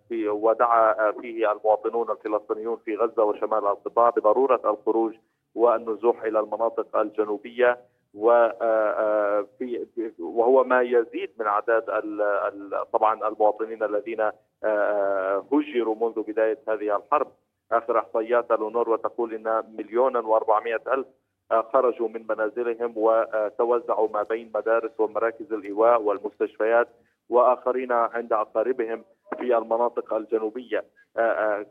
في 0.09 0.29
ودعا 0.29 1.13
فيه 1.13 1.53
المواطنون 1.53 2.11
الفلسطينيون 2.11 2.77
في 2.85 2.97
غزة 2.97 3.25
وشمال 3.25 3.67
القطاع 3.67 4.11
بضرورة 4.11 4.61
الخروج 4.65 5.15
والنزوح 5.55 6.23
إلى 6.23 6.41
المناطق 6.41 6.97
الجنوبية 6.97 7.79
وفي 8.15 9.87
وهو 10.19 10.65
ما 10.65 10.83
يزيد 10.83 11.31
من 11.39 11.47
اعداد 11.47 11.85
طبعا 12.93 13.29
المواطنين 13.29 13.83
الذين 13.83 14.31
هجروا 15.53 15.95
منذ 16.01 16.23
بداية 16.23 16.59
هذه 16.69 16.97
الحرب. 16.97 17.27
آخر 17.73 17.99
إحصائيات 17.99 18.51
الونور 18.53 18.97
تقول 18.97 19.35
إن 19.35 19.65
مليون 19.79 20.23
و400 20.23 20.89
ألف 20.93 21.07
خرجوا 21.73 22.09
من 22.09 22.27
منازلهم 22.29 22.93
وتوزعوا 22.97 24.09
ما 24.09 24.23
بين 24.23 24.51
مدارس 24.55 25.01
ومراكز 25.01 25.53
الإيواء 25.53 26.03
والمستشفيات 26.03 26.89
وآخرين 27.29 27.93
عند 27.93 28.33
أقاربهم. 28.33 29.05
في 29.39 29.57
المناطق 29.59 30.15
الجنوبية. 30.15 30.85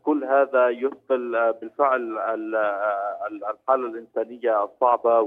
كل 0.03 0.24
هذا 0.24 0.69
يثقل 0.69 1.53
بالفعل 1.62 2.17
الحالة 3.27 3.88
الإنسانية 3.88 4.63
الصعبة 4.63 5.19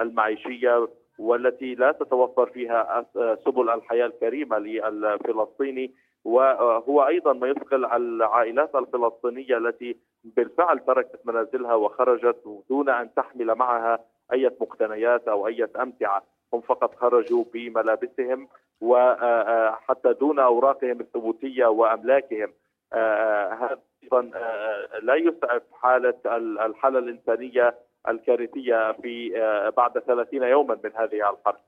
والمعيشية 0.00 0.88
والتي 1.18 1.74
لا 1.74 1.92
تتوفر 1.92 2.46
فيها 2.46 3.06
سبل 3.44 3.70
الحياة 3.70 4.06
الكريمة 4.06 4.58
للفلسطيني. 4.58 5.94
وهو 6.24 7.06
أيضا 7.06 7.32
ما 7.32 7.48
يثقل 7.48 7.84
العائلات 7.84 8.74
الفلسطينية 8.74 9.56
التي 9.56 9.96
بالفعل 10.24 10.78
تركت 10.78 11.20
منازلها 11.24 11.74
وخرجت 11.74 12.62
دون 12.70 12.88
أن 12.88 13.14
تحمل 13.14 13.54
معها 13.54 13.98
أي 14.32 14.50
مقتنيات 14.60 15.28
أو 15.28 15.46
أي 15.46 15.68
أمتعة. 15.80 16.22
هم 16.52 16.60
فقط 16.60 16.94
خرجوا 16.94 17.44
بملابسهم 17.54 18.48
وحتى 18.80 20.12
دون 20.12 20.38
أوراقهم 20.38 21.00
الثبوتية 21.00 21.66
وأملاكهم 21.66 22.52
هذا 22.92 23.78
أيضا 24.02 24.22
لا 25.02 25.14
يسعف 25.14 25.62
حالة 25.72 26.14
الحالة 26.66 26.98
الإنسانية 26.98 27.78
الكارثية 28.08 28.92
في 28.92 29.30
بعد 29.76 29.98
30 29.98 30.42
يوما 30.42 30.78
من 30.84 30.90
هذه 30.96 31.30
الحرب. 31.30 31.60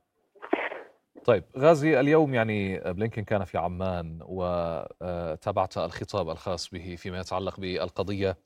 طيب 1.24 1.44
غازي 1.58 2.00
اليوم 2.00 2.34
يعني 2.34 2.80
بلينكن 2.80 3.24
كان 3.24 3.44
في 3.44 3.58
عمان 3.58 4.18
وتابعت 4.28 5.78
الخطاب 5.78 6.28
الخاص 6.28 6.70
به 6.70 6.96
فيما 6.98 7.20
يتعلق 7.20 7.60
بالقضية 7.60 8.36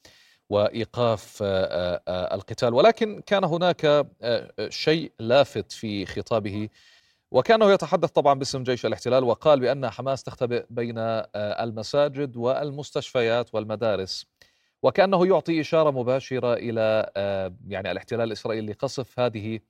وإيقاف 0.53 1.39
القتال. 2.09 2.75
ولكن 2.75 3.21
كان 3.27 3.45
هناك 3.45 4.07
شيء 4.69 5.13
لافت 5.19 5.73
في 5.73 6.07
خطابه 6.07 6.69
وكأنه 7.31 7.73
يتحدث 7.73 8.11
طبعا 8.11 8.35
باسم 8.35 8.63
جيش 8.63 8.87
الاحتلال 8.87 9.25
وقال 9.25 9.61
بأن 9.61 9.91
حماس 9.91 10.23
تختبئ 10.23 10.65
بين 10.71 10.95
المساجد 11.37 12.37
والمستشفيات 12.37 13.55
والمدارس 13.55 14.27
وكأنه 14.83 15.27
يعطي 15.27 15.61
إشارة 15.61 15.91
مباشرة 15.91 16.55
إلى 16.55 17.11
يعني 17.69 17.91
الاحتلال 17.91 18.23
الإسرائيلي 18.23 18.73
لقصف 18.73 19.21
هذه 19.21 19.61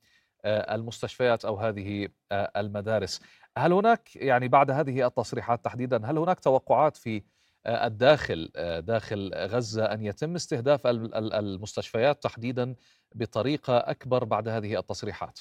المستشفيات 0.47 1.45
أو 1.45 1.57
هذه 1.57 2.09
المدارس. 2.33 3.21
هل 3.59 3.73
هناك 3.73 4.17
يعني 4.17 4.49
بعد 4.49 4.71
هذه 4.71 5.07
التصريحات 5.07 5.65
تحديدا 5.65 6.11
هل 6.11 6.19
هناك 6.19 6.41
توقعات 6.41 6.97
في 6.97 7.23
الداخل 7.67 8.49
داخل 8.87 9.31
غزة 9.35 9.85
أن 9.85 10.03
يتم 10.03 10.35
استهداف 10.35 10.87
المستشفيات 10.87 12.23
تحديدا 12.23 12.75
بطريقة 13.15 13.77
أكبر 13.79 14.25
بعد 14.25 14.49
هذه 14.49 14.79
التصريحات. 14.79 15.41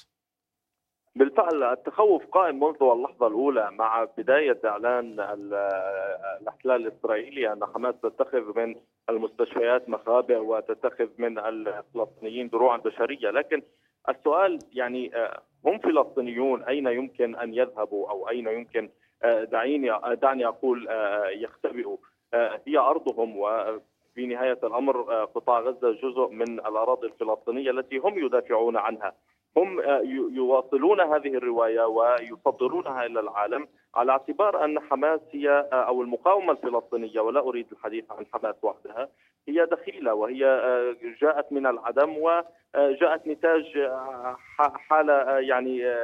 بالفعل 1.14 1.62
التخوف 1.62 2.26
قائم 2.26 2.60
منذ 2.60 2.76
اللحظة 2.82 3.26
الأولى 3.26 3.70
مع 3.70 4.04
بداية 4.18 4.60
إعلان 4.64 5.20
الأحتلال 6.40 6.86
الإسرائيلي 6.86 7.52
أن 7.52 7.64
حماس 7.74 7.94
تتخذ 8.02 8.58
من 8.58 8.74
المستشفيات 9.10 9.88
مخابئ 9.88 10.36
وتتخذ 10.36 11.08
من 11.18 11.38
الفلسطينيين 11.38 12.48
دروعا 12.48 12.76
بشرية. 12.76 13.30
لكن 13.30 13.62
السؤال 14.08 14.58
يعني 14.72 15.16
آه، 15.16 15.42
هم 15.66 15.78
فلسطينيون؟ 15.78 16.62
أين 16.62 16.86
يمكن 16.86 17.36
أن 17.36 17.54
يذهبوا؟ 17.54 18.10
أو 18.10 18.28
أين 18.28 18.48
يمكن 18.48 18.90
آه، 19.22 19.44
دعيني 19.44 19.90
دعني 20.22 20.46
أقول 20.46 20.88
آه، 20.88 21.28
يختبئوا؟ 21.28 21.96
هي 22.34 22.78
أرضهم 22.78 23.36
وفي 23.38 24.26
نهاية 24.26 24.58
الأمر 24.64 25.24
قطاع 25.24 25.60
غزة 25.60 25.92
جزء 25.92 26.28
من 26.28 26.58
الأراضي 26.58 27.06
الفلسطينية 27.06 27.70
التي 27.70 27.98
هم 27.98 28.18
يدافعون 28.18 28.76
عنها. 28.76 29.12
هم 29.56 29.80
يواصلون 30.34 31.00
هذه 31.00 31.34
الرواية 31.34 31.86
ويصدرونها 31.86 33.06
إلى 33.06 33.20
العالم 33.20 33.68
على 33.94 34.12
اعتبار 34.12 34.64
أن 34.64 34.80
حماس 34.80 35.20
هي 35.32 35.68
أو 35.72 36.02
المقاومة 36.02 36.52
الفلسطينية 36.52 37.20
ولا 37.20 37.40
أريد 37.40 37.66
الحديث 37.72 38.04
عن 38.10 38.26
حماس 38.32 38.54
وحدها 38.62 39.08
هي 39.48 39.66
دخيلة 39.66 40.14
وهي 40.14 40.38
جاءت 41.20 41.52
من 41.52 41.66
العدم 41.66 42.16
وجاءت 42.16 43.26
نتاج 43.26 43.90
حالة 44.58 45.38
يعني 45.38 45.94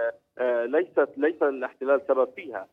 ليست 0.66 1.08
ليس 1.16 1.42
الاحتلال 1.42 2.00
سبب 2.08 2.28
فيها. 2.36 2.66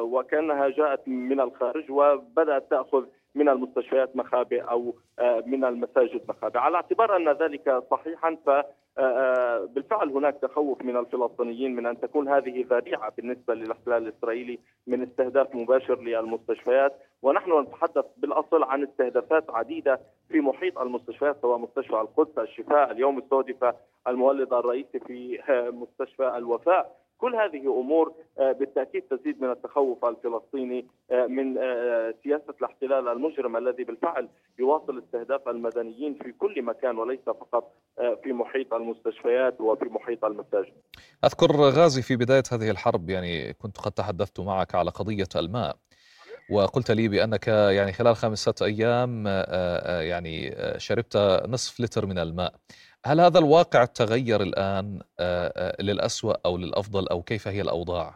وكأنها 0.00 0.68
جاءت 0.68 1.08
من 1.08 1.40
الخارج 1.40 1.90
وبدأت 1.90 2.70
تأخذ 2.70 3.06
من 3.34 3.48
المستشفيات 3.48 4.16
مخابئ 4.16 4.60
أو 4.60 4.94
من 5.46 5.64
المساجد 5.64 6.20
مخابئ. 6.28 6.58
على 6.58 6.76
اعتبار 6.76 7.16
أن 7.16 7.28
ذلك 7.28 7.82
صحيحا 7.90 8.36
ف 8.46 8.50
آه، 8.98 9.02
آه، 9.02 9.64
بالفعل 9.64 10.10
هناك 10.10 10.36
تخوف 10.42 10.82
من 10.82 10.96
الفلسطينيين 10.96 11.76
من 11.76 11.86
أن 11.86 12.00
تكون 12.00 12.28
هذه 12.28 12.64
ذريعة 12.70 13.12
بالنسبة 13.16 13.54
للاحتلال 13.54 14.08
الإسرائيلي 14.08 14.58
من 14.86 15.02
استهداف 15.02 15.54
مباشر 15.54 16.00
للمستشفيات. 16.00 16.92
ونحن 17.22 17.60
نتحدث 17.60 18.04
بالأصل 18.16 18.62
عن 18.62 18.82
استهدافات 18.82 19.50
عديدة 19.50 20.00
في 20.28 20.40
محيط 20.40 20.78
المستشفيات 20.78 21.36
سواء 21.42 21.58
مستشفى 21.58 22.00
القدس 22.00 22.38
الشفاء 22.38 22.90
اليوم 22.90 23.18
استهدف 23.18 23.74
المولد 24.08 24.52
الرئيسي 24.52 24.98
في 24.98 25.40
آه، 25.48 25.70
مستشفى 25.70 26.36
الوفاء. 26.36 26.96
كل 27.18 27.34
هذه 27.36 27.80
أمور 27.80 28.14
آه، 28.38 28.52
بالتأكيد 28.52 29.02
تزيد 29.02 29.42
من 29.42 29.50
التخوف 29.50 30.04
الفلسطيني 30.04 30.86
آه، 31.10 31.26
من 31.26 31.58
آه، 31.58 32.14
سياسة 32.22 32.54
الاحتلال 32.60 33.08
المجرم 33.08 33.56
الذي 33.56 33.84
بالفعل 33.84 34.28
يواصل 34.58 34.98
استهداف 34.98 35.48
المدنيين 35.48 36.14
في 36.14 36.32
كل 36.32 36.62
مكان 36.62 36.98
وليس 36.98 37.20
فقط 37.26 37.74
في 38.22 38.32
محيط 38.32 38.74
المستشفيات 38.74 39.60
وفي 39.60 39.84
محيط 39.84 40.24
المساجد. 40.24 40.72
أذكر 41.24 41.52
غازي 41.52 42.02
في 42.02 42.16
بداية 42.16 42.42
هذه 42.52 42.70
الحرب 42.70 43.10
يعني 43.10 43.52
كنت 43.52 43.78
قد 43.78 43.92
تحدثت 43.92 44.40
معك 44.40 44.74
على 44.74 44.90
قضية 44.90 45.28
الماء 45.36 45.76
وقلت 46.50 46.90
لي 46.90 47.08
بأنك 47.08 47.48
يعني 47.48 47.92
خلال 47.92 48.16
خمسة 48.16 48.54
أيام 48.62 49.26
يعني 49.86 50.56
شربت 50.78 51.16
نصف 51.48 51.80
لتر 51.80 52.06
من 52.06 52.18
الماء. 52.18 52.54
هل 53.08 53.20
هذا 53.20 53.38
الواقع 53.38 53.84
تغير 53.84 54.40
الآن 54.40 55.00
آه، 55.20 55.52
آه، 55.56 55.82
للأسوأ 55.82 56.34
أو 56.46 56.56
للأفضل 56.56 57.08
أو 57.08 57.22
كيف 57.22 57.48
هي 57.48 57.60
الأوضاع؟ 57.60 58.14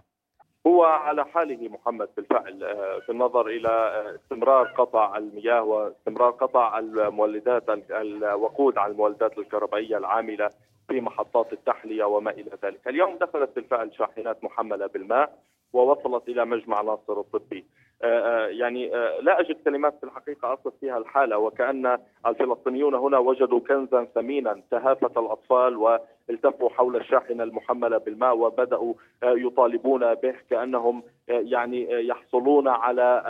هو 0.67 0.85
على 0.85 1.25
حاله 1.25 1.69
محمد 1.69 2.09
بالفعل 2.17 2.65
آه، 2.65 3.01
بالنظر 3.09 3.47
إلى 3.47 3.71
استمرار 4.15 4.67
قطع 4.67 5.17
المياه 5.17 5.63
واستمرار 5.63 6.31
قطع 6.31 6.79
المولدات 6.79 7.65
الوقود 7.91 8.79
على 8.79 8.93
المولدات 8.93 9.39
الكهربائية 9.39 9.97
العاملة 9.97 10.51
في 10.89 11.01
محطات 11.01 11.53
التحلية 11.53 12.05
وما 12.05 12.31
إلى 12.31 12.51
ذلك. 12.65 12.89
اليوم 12.89 13.19
دخلت 13.19 13.51
بالفعل 13.57 13.95
شاحنات 13.99 14.45
محملة 14.45 14.87
بالماء 14.87 15.39
ووصلت 15.73 16.29
إلى 16.29 16.45
مجمع 16.45 16.81
ناصر 16.83 17.21
الطبي. 17.21 17.65
آه، 18.05 18.07
آه، 18.07 18.47
يعني 18.47 18.97
آه، 18.97 19.21
لا 19.21 19.41
أجد 19.41 19.57
كلمات 19.65 19.99
في 19.99 20.05
الحقيقة 20.05 20.55
اصف 20.55 20.73
فيها 20.81 20.99
الحالة 20.99 21.39
وكأن 21.39 21.99
الفلسطينيون 22.27 22.95
هنا 22.95 23.19
وجدوا 23.19 23.61
كنزا 23.61 24.05
ثمينا 24.15 24.63
تهافت 24.71 25.19
الأطفال 25.19 25.77
والتفوا 25.77 26.71
حول 26.71 26.97
الشاحنة 26.97 27.45
المحملة 27.45 27.99
بالماء 27.99 28.39
وبدأوا 28.39 28.95
يطالبون 29.23 30.15
به 30.15 30.35
كأنهم 30.51 31.03
يعني 31.29 31.89
يحصلون 31.91 32.69
على 32.69 33.23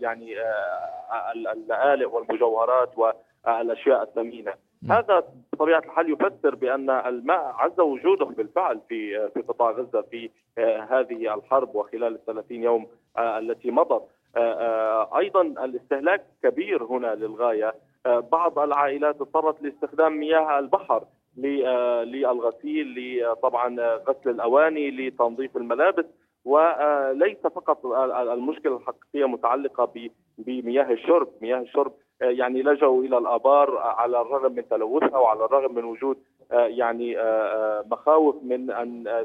يعني 0.00 0.36
اللآلئ 1.52 2.04
والمجوهرات 2.04 2.92
والأشياء 2.98 4.02
الثمينة. 4.02 4.69
هذا 4.88 5.24
بطبيعه 5.52 5.78
الحال 5.78 6.12
يفسر 6.12 6.54
بأن 6.54 6.90
الماء 6.90 7.54
عز 7.58 7.80
وجوده 7.80 8.24
بالفعل 8.24 8.80
في 8.88 9.28
في 9.34 9.40
قطاع 9.40 9.70
غزة 9.70 10.00
في 10.00 10.30
هذه 10.90 11.34
الحرب 11.34 11.74
وخلال 11.74 12.14
ال 12.14 12.24
30 12.24 12.62
يوم 12.62 12.86
آه، 13.16 13.38
التي 13.38 13.70
مضت. 13.70 14.02
آه، 14.36 15.18
أيضا 15.18 15.42
الاستهلاك 15.42 16.26
كبير 16.42 16.84
هنا 16.84 17.14
للغاية. 17.14 17.74
بعض 18.06 18.58
العائلات 18.58 19.20
اضطرت 19.20 19.62
لاستخدام 19.62 20.20
مياه 20.20 20.58
البحر 20.58 21.04
للغسيل 21.36 23.24
طبعا 23.42 23.76
غسل 23.80 24.30
الأواني 24.30 24.90
لتنظيف 24.90 25.56
الملابس. 25.56 26.04
وليس 26.44 27.38
فقط 27.38 27.86
المشكلة 27.86 28.76
الحقيقية 28.76 29.28
متعلقة 29.28 29.92
بمياه 30.38 30.92
الشرب، 30.92 31.28
مياه 31.40 31.60
الشرب 31.60 31.92
يعني 32.20 32.62
لجأوا 32.62 33.02
إلى 33.02 33.18
الآبار 33.18 33.78
على 33.78 34.20
الرغم 34.20 34.52
من 34.52 34.68
تلوثها 34.68 35.18
وعلى 35.18 35.44
الرغم 35.44 35.74
من 35.74 35.84
وجود 35.84 36.16
يعني 36.52 37.16
مخاوف 37.90 38.36
من 38.42 38.70
أن 38.70 39.24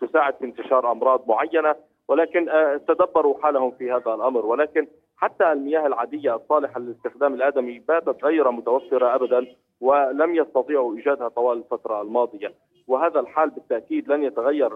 تساعد 0.00 0.34
في 0.34 0.44
انتشار 0.44 0.92
أمراض 0.92 1.28
معينة. 1.28 1.74
ولكن 2.08 2.48
تدبروا 2.88 3.42
حالهم 3.42 3.70
في 3.70 3.92
هذا 3.92 4.14
الأمر. 4.14 4.46
ولكن 4.46 4.86
حتى 5.16 5.52
المياه 5.52 5.86
العادية 5.86 6.36
الصالحة 6.36 6.80
للاستخدام 6.80 7.34
الآدمي 7.34 7.78
باتت 7.78 8.24
غير 8.24 8.50
متوفرة 8.50 9.14
ابدا 9.14 9.46
ولم 9.80 10.34
يستطيعوا 10.34 10.96
إيجادها 10.96 11.28
طوال 11.28 11.58
الفترة 11.58 12.02
الماضية. 12.02 12.52
وهذا 12.86 13.20
الحال 13.20 13.50
بالتأكيد 13.50 14.08
لن 14.08 14.22
يتغير 14.22 14.72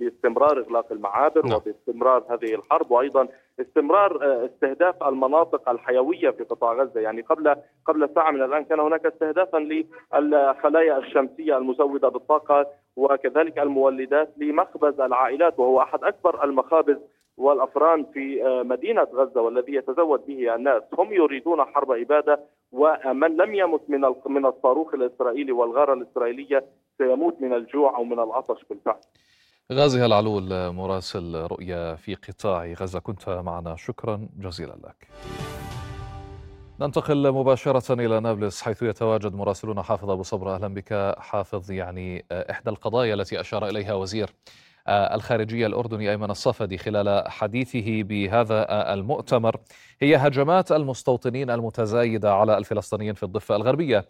باستمرار 0.00 0.58
إغلاق 0.58 0.92
المعابر 0.92 1.46
نعم. 1.46 1.56
وباستمرار 1.56 2.24
هذه 2.30 2.54
الحرب 2.54 2.90
وأيضا 2.90 3.28
استمرار 3.60 4.24
آه، 4.24 4.46
استهداف 4.46 5.02
المناطق 5.02 5.68
الحيوية 5.68 6.30
في 6.30 6.44
قطاع 6.44 6.72
غزة 6.72 7.00
يعني 7.00 7.22
قبل 7.22 7.56
قبل 7.86 8.08
ساعة 8.14 8.30
من 8.30 8.42
الآن 8.42 8.64
كان 8.64 8.80
هناك 8.80 9.06
استهدافا 9.06 9.58
للخلايا 9.58 10.98
الشمسية 10.98 11.58
المزودة 11.58 12.08
بالطاقة 12.08 12.66
وكذلك 12.96 13.58
المولدات 13.58 14.28
لمخبز 14.36 15.00
العائلات 15.00 15.58
وهو 15.58 15.80
أحد 15.80 16.04
أكبر 16.04 16.44
المخابز 16.44 16.96
والأفران 17.36 18.04
في 18.04 18.46
آه، 18.46 18.62
مدينة 18.62 19.02
غزة 19.02 19.40
والذي 19.40 19.74
يتزود 19.74 20.26
به 20.26 20.54
الناس، 20.54 20.82
هم 20.98 21.12
يريدون 21.12 21.64
حرب 21.64 21.90
إبادة 21.90 22.40
ومن 22.72 23.36
لم 23.36 23.54
يمت 23.54 23.80
من 23.88 24.00
من 24.26 24.46
الصاروخ 24.46 24.94
الإسرائيلي 24.94 25.52
والغارة 25.52 25.94
الإسرائيلية 25.94 26.64
سيموت 26.98 27.36
من 27.40 27.52
الجوع 27.52 27.96
أو 27.96 28.04
من 28.04 28.18
العطش 28.18 28.64
بالفعل. 28.70 29.00
غازي 29.72 30.06
العلول 30.06 30.72
مراسل 30.72 31.34
رؤيا 31.34 31.94
في 31.94 32.14
قطاع 32.14 32.72
غزة. 32.72 32.98
كنت 32.98 33.28
معنا. 33.28 33.76
شكرا 33.76 34.28
جزيلا 34.38 34.74
لك. 34.84 35.08
ننتقل 36.80 37.32
مباشرة 37.32 37.92
إلى 37.92 38.20
نابلس 38.20 38.62
حيث 38.62 38.82
يتواجد 38.82 39.34
مراسلنا 39.34 39.82
حافظ 39.82 40.10
أبو 40.10 40.22
صبر. 40.22 40.54
أهلا 40.54 40.74
بك. 40.74 41.14
حافظ 41.18 41.70
يعني 41.70 42.24
إحدى 42.32 42.70
القضايا 42.70 43.14
التي 43.14 43.40
أشار 43.40 43.68
إليها 43.68 43.94
وزير 43.94 44.30
آه، 44.86 45.14
الخارجية 45.14 45.66
الأردني 45.66 46.10
أيمن 46.10 46.30
الصفدي 46.30 46.78
خلال 46.78 47.30
حديثه 47.30 48.02
بهذا 48.02 48.70
آه، 48.70 48.94
المؤتمر. 48.94 49.56
هي 50.00 50.16
هجمات 50.16 50.72
المستوطنين 50.72 51.50
المتزايدة 51.50 52.34
على 52.34 52.58
الفلسطينيين 52.58 53.14
في 53.14 53.22
الضفة 53.22 53.56
الغربية. 53.56 54.08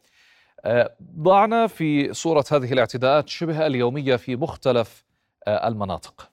ضعنا 1.18 1.66
في 1.66 2.12
صورة 2.12 2.44
هذه 2.52 2.72
الاعتداءات 2.72 3.28
شبه 3.28 3.66
اليومية 3.66 4.16
في 4.16 4.36
مختلف 4.36 5.04
المناطق. 5.48 6.30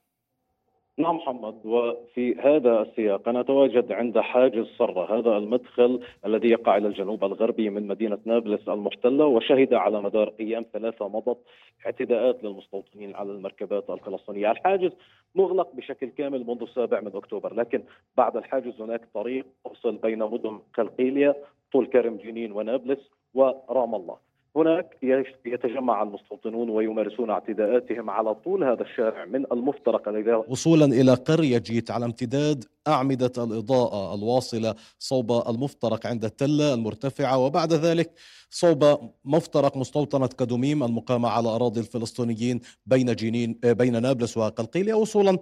نعم 0.97 1.15
محمد 1.15 1.65
وفي 1.65 2.35
هذا 2.35 2.81
السياق 2.81 3.29
أنا 3.29 3.39
أتواجد 3.39 3.91
عند 3.91 4.19
حاجز 4.19 4.65
صرة 4.77 5.19
هذا 5.19 5.37
المدخل 5.37 5.99
الذي 6.25 6.49
يقع 6.49 6.77
إلى 6.77 6.87
الجنوب 6.87 7.23
الغربي 7.23 7.69
من 7.69 7.87
مدينة 7.87 8.17
نابلس 8.25 8.69
المحتلة 8.69 9.25
وشهد 9.25 9.73
على 9.73 10.01
مدار 10.01 10.33
أيام 10.39 10.65
ثلاثة 10.73 11.07
مضت 11.07 11.37
اعتداءات 11.85 12.43
للمستوطنين 12.43 13.15
على 13.15 13.31
المركبات 13.31 13.89
الفلسطينية. 13.89 14.51
الحاجز 14.51 14.91
مغلق 15.35 15.75
بشكل 15.75 16.07
كامل 16.07 16.47
منذ 16.47 16.61
السابع 16.61 17.01
من 17.01 17.11
أكتوبر 17.15 17.53
لكن 17.53 17.83
بعد 18.17 18.37
الحاجز 18.37 18.81
هناك 18.81 19.01
طريق 19.13 19.45
تفصل 19.65 19.95
بين 19.95 20.19
مدن 20.19 20.59
قلقيلية 20.77 21.35
طول 21.71 21.87
كرم 21.87 22.17
جنين 22.17 22.51
ونابلس. 22.51 22.99
ورام 23.35 23.95
الله. 23.95 24.25
هناك 24.55 24.97
يتجمع 25.45 26.03
المستوطنون 26.03 26.69
ويمارسون 26.69 27.29
اعتداءاتهم 27.29 28.09
على 28.09 28.35
طول. 28.35 28.63
هذا 28.63 28.81
الشارع 28.81 29.25
من 29.25 29.45
المفترق 29.51 30.07
وصولا 30.47 30.85
إلى 30.85 31.13
قرية 31.13 31.57
جيت 31.57 31.91
على 31.91 32.05
امتداد 32.05 32.65
أعمدة 32.87 33.31
الإضاءة 33.37 34.15
الواصلة 34.15 34.75
صوب 34.99 35.31
المفترق 35.49 36.07
عند 36.07 36.25
التلة 36.25 36.73
المرتفعة 36.73 37.37
وبعد 37.37 37.73
ذلك 37.73 38.11
صوب 38.49 39.11
مفترق 39.25 39.77
مستوطنة 39.77 40.27
كدوميم 40.27 40.83
المقامة 40.83 41.29
على 41.29 41.47
أراضي 41.47 41.79
الفلسطينيين 41.79 42.61
بين 42.85 43.15
جنين 43.15 43.59
بين 43.63 44.01
نابلس 44.01 44.37
وقلقيلية. 44.37 44.93
وصولا 44.93 45.39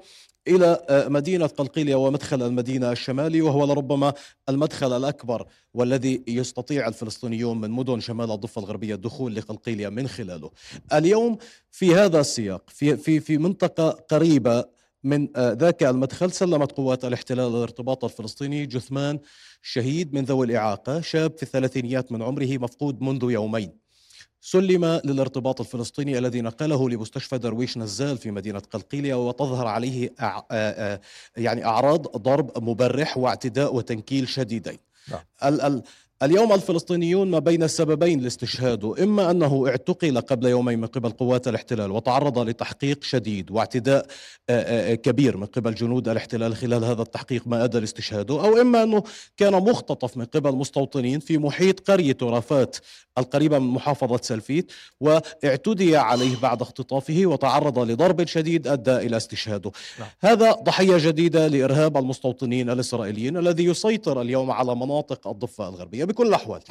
إلى 0.48 0.86
آه، 0.90 1.08
مدينة 1.08 1.48
قلقيلية 1.48 1.96
ومدخل 1.96 2.42
المدينة 2.42 2.92
الشمالي 2.92 3.42
وهو 3.42 3.66
لربما 3.66 4.14
المدخل 4.50 4.98
الأكبر 4.98 5.48
والذي 5.74 6.24
يستطيع 6.28 6.88
الفلسطينيون 6.88 7.62
من 7.62 7.72
مدن 7.72 8.00
شمال 8.00 8.32
الضفة 8.32 8.62
الغربية 8.62 8.96
الدخول 8.96 9.36
لقلقيليه 9.36 9.90
من 9.90 10.08
خلاله. 10.08 10.52
اليوم 10.94 11.38
في 11.72 11.96
هذا 11.96 12.20
السياق 12.20 12.70
في 12.70 12.98
في 12.98 13.20
في 13.20 13.38
منطقة 13.38 13.90
قريبة 13.90 14.66
من 15.04 15.28
آه، 15.36 15.54
ذاك 15.54 15.84
المدخل 15.84 16.32
سلمت 16.32 16.72
قوات 16.72 17.06
الاحتلال 17.06 17.48
الارتباط 17.56 18.04
الفلسطيني 18.04 18.66
جثمان 18.66 19.20
شهيد 19.62 20.14
من 20.14 20.24
ذوي 20.24 20.46
الإعاقة 20.46 21.02
شاب 21.02 21.38
في 21.38 21.44
الثلاثينيات 21.44 22.12
من 22.12 22.22
عمره 22.22 22.58
مفقود 22.58 23.02
منذ 23.02 23.32
يومين. 23.32 23.83
سلم 24.46 24.86
للارتباط 24.86 25.60
الفلسطيني 25.60 26.18
الذي 26.18 26.42
نقله 26.42 26.90
لمستشفى 26.90 27.38
درويش 27.38 27.78
نزال 27.78 28.18
في 28.18 28.32
مدينة 28.32 28.60
قلقيلية 28.60 29.28
وتظهر 29.28 29.68
عليه 29.68 30.14
أع... 30.22 30.46
يعني 31.38 31.66
أعراض 31.66 32.08
ضرب 32.18 32.64
مبرح 32.64 33.18
واعتداء 33.18 33.76
وتنكيل 33.76 34.28
شديدين 34.28 34.78
نعم. 35.08 35.20
ال... 35.44 35.62
ال... 35.62 35.84
اليوم 36.24 36.54
الفلسطينيون 36.54 37.32
ما 37.32 37.40
بين 37.40 37.64
السببين 37.64 38.20
لاستشهاده 38.20 39.04
إما 39.04 39.32
أنه 39.32 39.68
اعتقل 39.68 40.22
قبل 40.22 40.48
يومين 40.48 40.80
من 40.80 40.88
قبل 40.88 41.10
قوات 41.10 41.48
الاحتلال 41.48 41.92
وتعرض 41.92 42.40
لتحقيق 42.40 43.04
شديد 43.04 43.52
واعتداء 43.52 44.06
كبير 44.94 45.38
من 45.38 45.46
قبل 45.46 45.76
جنود 45.76 46.10
الاحتلال 46.10 46.56
خلال 46.56 46.84
هذا 46.84 47.02
التحقيق 47.02 47.48
ما 47.48 47.64
أدى 47.64 47.80
لاستشهاده 47.80 48.34
أو 48.34 48.62
إما 48.62 48.84
أنه 48.84 49.04
كان 49.38 49.54
مختطف 49.54 50.18
من 50.18 50.26
قبل 50.26 50.52
مستوطنين 50.52 51.20
في 51.20 51.38
محيط 51.38 51.92
قرية 51.92 52.18
رافات 52.22 52.78
القريبة 53.18 53.60
من 53.60 53.68
محافظة 53.68 54.20
سلفيت 54.22 54.72
واعتدي 55.00 55.98
عليه 55.98 56.36
بعد 56.38 56.62
اختطافه 56.62 57.22
وتعرض 57.26 57.80
لضرب 57.80 58.28
شديد 58.28 58.68
أدى 58.68 58.96
إلى 58.96 59.18
استشهاده 59.18 59.72
نعم. 60.00 60.08
هذا 60.20 60.52
ضحية 60.52 60.98
جديدة 60.98 61.48
لإرهاب 61.48 61.98
المستوطنين 61.98 62.70
الإسرائيليين 62.70 63.38
الذي 63.38 63.66
يسيطر 63.66 64.22
اليوم 64.22 64.52
على 64.52 64.76
مناطق 64.76 65.28
الضفة 65.28 65.70
الغربية 65.70 66.04
بكل 66.14 66.28
الأحوال 66.28 66.62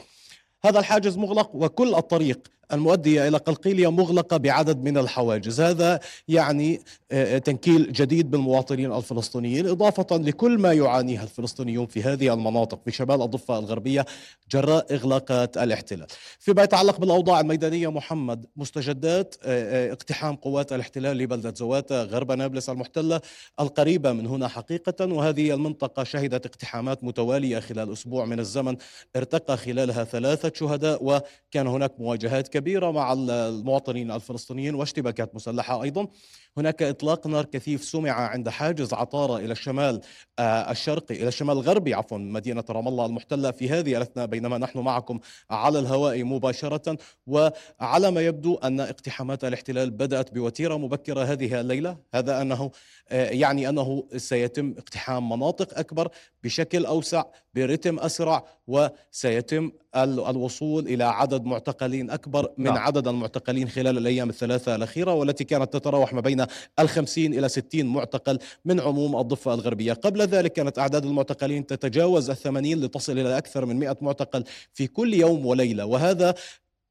هذا 0.64 0.78
الحاجز 0.78 1.16
مغلق 1.16 1.50
وكل 1.54 1.94
الطريق 1.94 2.48
المؤدية 2.72 3.28
إلى 3.28 3.36
قلقيلية 3.36 3.90
مغلقة 3.90 4.36
بعدد 4.36 4.84
من 4.84 4.98
الحواجز. 4.98 5.60
هذا 5.60 6.00
يعني 6.28 6.80
آه، 7.12 7.38
تنكيل 7.38 7.92
جديد 7.92 8.30
بالمواطنين 8.30 8.92
الفلسطينيين 8.92 9.66
إضافة 9.66 10.16
لكل 10.16 10.58
ما 10.58 10.72
يعانيه 10.72 11.22
الفلسطينيون 11.22 11.86
في 11.86 12.02
هذه 12.02 12.34
المناطق 12.34 12.80
في 12.84 12.90
شمال 12.90 13.22
الضفة 13.22 13.58
الغربية 13.58 14.06
جراء 14.50 14.94
إغلاقات 14.94 15.56
الاحتلال. 15.56 16.06
فيما 16.38 16.62
يتعلق 16.62 17.00
بالأوضاع 17.00 17.40
الميدانية 17.40 17.90
محمد 17.90 18.46
مستجدات 18.56 19.34
آه، 19.44 19.88
آه، 19.88 19.92
اقتحام 19.92 20.36
قوات 20.36 20.72
الاحتلال 20.72 21.16
لبلدة 21.16 21.54
زواتا 21.56 22.02
غرب 22.02 22.32
نابلس 22.32 22.68
المحتلة 22.70 23.20
القريبة 23.60 24.12
من 24.12 24.26
هنا 24.26 24.48
حقيقة 24.48 25.06
وهذه 25.12 25.54
المنطقة 25.54 26.04
شهدت 26.04 26.46
اقتحامات 26.46 27.04
متوالية 27.04 27.58
خلال 27.58 27.92
أسبوع 27.92 28.24
من 28.24 28.40
الزمن 28.40 28.76
ارتقى 29.16 29.56
خلالها 29.56 30.04
ثلاثة 30.04 30.52
شهداء 30.54 30.98
وكان 31.02 31.66
هناك 31.66 32.00
مواجهات 32.00 32.48
كبيرة 32.48 32.61
كبيرة 32.62 32.90
مع 32.90 33.12
المواطنين 33.12 34.10
الفلسطينيين 34.10 34.74
واشتباكات 34.74 35.34
مسلحة 35.34 35.82
أيضا. 35.82 36.08
هناك 36.56 36.82
إطلاق 36.82 37.26
نار 37.26 37.44
كثيف 37.44 37.84
سمع 37.84 38.10
عند 38.10 38.48
حاجز 38.48 38.94
عطارة 38.94 39.36
إلى 39.36 39.52
الشمال 39.52 40.00
آه، 40.38 40.70
الشرقي 40.70 41.14
إلى 41.14 41.28
الشمال 41.28 41.56
الغربي 41.56 41.94
عفوا 41.94 42.18
مدينة 42.18 42.64
رام 42.70 42.88
الله 42.88 43.06
المحتلة 43.06 43.50
في 43.50 43.68
هذه 43.68 43.96
الأثناء 43.96 44.26
بينما 44.26 44.58
نحن 44.58 44.78
معكم 44.78 45.20
على 45.50 45.78
الهواء 45.78 46.24
مباشرة. 46.24 46.98
وعلى 47.26 48.10
ما 48.10 48.20
يبدو 48.20 48.54
أن 48.54 48.80
اقتحامات 48.80 49.44
الاحتلال 49.44 49.90
بدأت 49.90 50.34
بوتيرة 50.34 50.76
مبكرة 50.76 51.24
هذه 51.24 51.60
الليلة. 51.60 51.96
هذا 52.14 52.42
أنه 52.42 52.70
آه، 53.08 53.30
يعني 53.30 53.68
أنه 53.68 54.04
سيتم 54.16 54.74
اقتحام 54.78 55.28
مناطق 55.28 55.78
أكبر 55.78 56.08
بشكل 56.44 56.86
أوسع 56.86 57.24
برتم 57.54 57.98
أسرع 57.98 58.44
وسيتم 58.66 59.70
الوصول 59.96 60.86
إلى 60.86 61.04
عدد 61.04 61.44
معتقلين 61.44 62.10
أكبر 62.10 62.41
من 62.58 62.64
نعم. 62.64 62.76
عدد 62.76 63.08
المعتقلين 63.08 63.68
خلال 63.68 63.98
الأيام 63.98 64.28
الثلاثة 64.28 64.74
الأخيرة 64.74 65.14
والتي 65.14 65.44
كانت 65.44 65.72
تتراوح 65.72 66.12
ما 66.12 66.20
بين 66.20 66.46
الخمسين 66.78 67.34
إلى 67.34 67.48
ستين 67.48 67.86
معتقل 67.86 68.38
من 68.64 68.80
عموم 68.80 69.16
الضفة 69.16 69.54
الغربية 69.54 69.92
قبل 69.92 70.22
ذلك 70.22 70.52
كانت 70.52 70.78
أعداد 70.78 71.04
المعتقلين 71.04 71.66
تتجاوز 71.66 72.30
الثمانين 72.30 72.80
لتصل 72.80 73.18
إلى 73.18 73.38
أكثر 73.38 73.66
من 73.66 73.76
مئة 73.76 73.96
معتقل 74.00 74.44
في 74.72 74.86
كل 74.86 75.14
يوم 75.14 75.46
وليلة 75.46 75.84
وهذا 75.84 76.34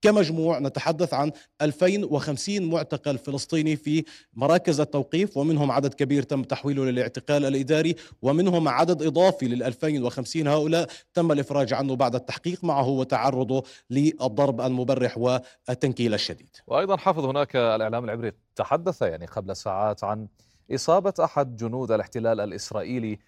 كمجموع 0.01 0.59
نتحدث 0.59 1.13
عن 1.13 1.31
2050 1.61 2.69
معتقل 2.69 3.17
فلسطيني 3.17 3.75
في 3.75 4.03
مراكز 4.33 4.79
التوقيف 4.79 5.37
ومنهم 5.37 5.71
عدد 5.71 5.93
كبير 5.93 6.23
تم 6.23 6.43
تحويله 6.43 6.85
للاعتقال 6.85 7.45
الإداري 7.45 7.95
ومنهم 8.21 8.67
عدد 8.67 9.03
إضافي 9.03 9.47
لل 9.47 9.63
2050 9.63 10.47
هؤلاء 10.47 10.87
تم 11.13 11.31
الإفراج 11.31 11.73
عنه 11.73 11.95
بعد 11.95 12.15
التحقيق 12.15 12.63
معه 12.63 12.87
وتعرضه 12.87 13.63
للضرب 13.89 14.61
المبرح 14.61 15.17
والتنكيل 15.17 16.13
الشديد. 16.13 16.55
وأيضا 16.67 16.97
حافظ 16.97 17.25
هناك 17.25 17.55
الإعلام 17.55 18.03
العبري 18.03 18.31
تحدث 18.55 19.01
يعني 19.01 19.25
قبل 19.25 19.55
ساعات 19.55 20.03
عن 20.03 20.27
إصابة 20.75 21.13
أحد 21.19 21.55
جنود 21.55 21.91
الاحتلال 21.91 22.39
الإسرائيلي 22.39 23.19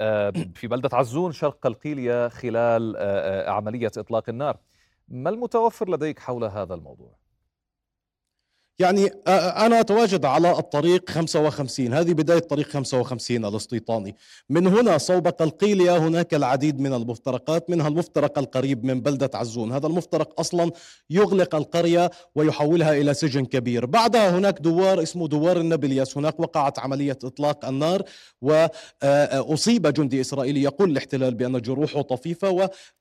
آه، 0.00 0.32
في 0.54 0.66
بلدة 0.66 0.88
عزون 0.92 1.32
شرق 1.32 1.58
قلقيلية 1.62 2.28
خلال 2.28 2.96
آه، 2.96 3.00
آه، 3.00 3.50
عملية 3.50 3.90
إطلاق 3.96 4.28
النار. 4.28 4.56
ما 5.08 5.30
المتوفر 5.30 5.90
لديك 5.90 6.18
حول 6.18 6.44
هذا 6.44 6.74
الموضوع؟ 6.74 7.21
يعني 8.82 9.06
أنا 9.66 9.80
أتواجد 9.80 10.24
على 10.24 10.58
الطريق 10.58 11.10
55 11.10 11.94
هذه 11.94 12.12
بداية 12.12 12.38
طريق 12.38 12.68
55 12.68 13.44
الاستيطاني 13.44 14.16
من 14.50 14.66
هنا 14.66 14.98
صوب 14.98 15.28
قلقيلية 15.28 15.96
هناك 15.96 16.34
العديد 16.34 16.80
من 16.80 16.94
المفترقات 16.94 17.70
منها 17.70 17.88
المفترق 17.88 18.38
القريب 18.38 18.84
من 18.84 19.00
بلدة 19.00 19.30
عزون. 19.34 19.72
هذا 19.72 19.86
المفترق 19.86 20.40
أصلا 20.40 20.70
يغلق 21.10 21.54
القرية 21.54 22.10
ويحولها 22.34 22.92
إلى 23.00 23.14
سجن 23.14 23.44
كبير. 23.44 23.86
بعدها 23.86 24.38
هناك 24.38 24.58
دوار 24.58 25.02
اسمه 25.02 25.28
دوار 25.28 25.56
النابلياس 25.56 26.18
هناك 26.18 26.40
وقعت 26.40 26.78
عملية 26.78 27.18
إطلاق 27.24 27.64
النار 27.64 28.02
وأصيب 28.42 29.86
جندي 29.86 30.20
إسرائيلي 30.20 30.62
يقول 30.62 30.90
الاحتلال 30.90 31.34
بأن 31.34 31.60
جروحه 31.60 32.02
طفيفة 32.02 32.50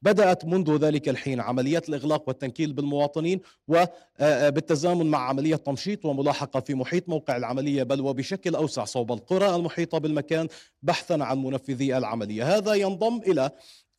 وبدأت 0.03 0.45
منذ 0.45 0.77
ذلك 0.77 1.09
الحين 1.09 1.39
عمليات 1.39 1.89
الإغلاق 1.89 2.23
والتنكيل 2.27 2.73
بالمواطنين 2.73 3.41
وبالتزامن 3.67 5.05
مع 5.05 5.29
عملية 5.29 5.55
تمشيط 5.71 6.05
وملاحقة 6.05 6.59
في 6.59 6.75
محيط 6.75 7.09
موقع 7.09 7.37
العملية 7.37 7.83
بل 7.83 8.01
وبشكل 8.01 8.55
أوسع 8.55 8.85
صوب 8.85 9.11
القرى 9.11 9.55
المحيطة 9.55 9.97
بالمكان 9.97 10.47
بحثا 10.81 11.13
عن 11.13 11.43
منفذي 11.43 11.97
العملية. 11.97 12.57
هذا 12.57 12.73
ينضم 12.73 13.17
إلى 13.17 13.51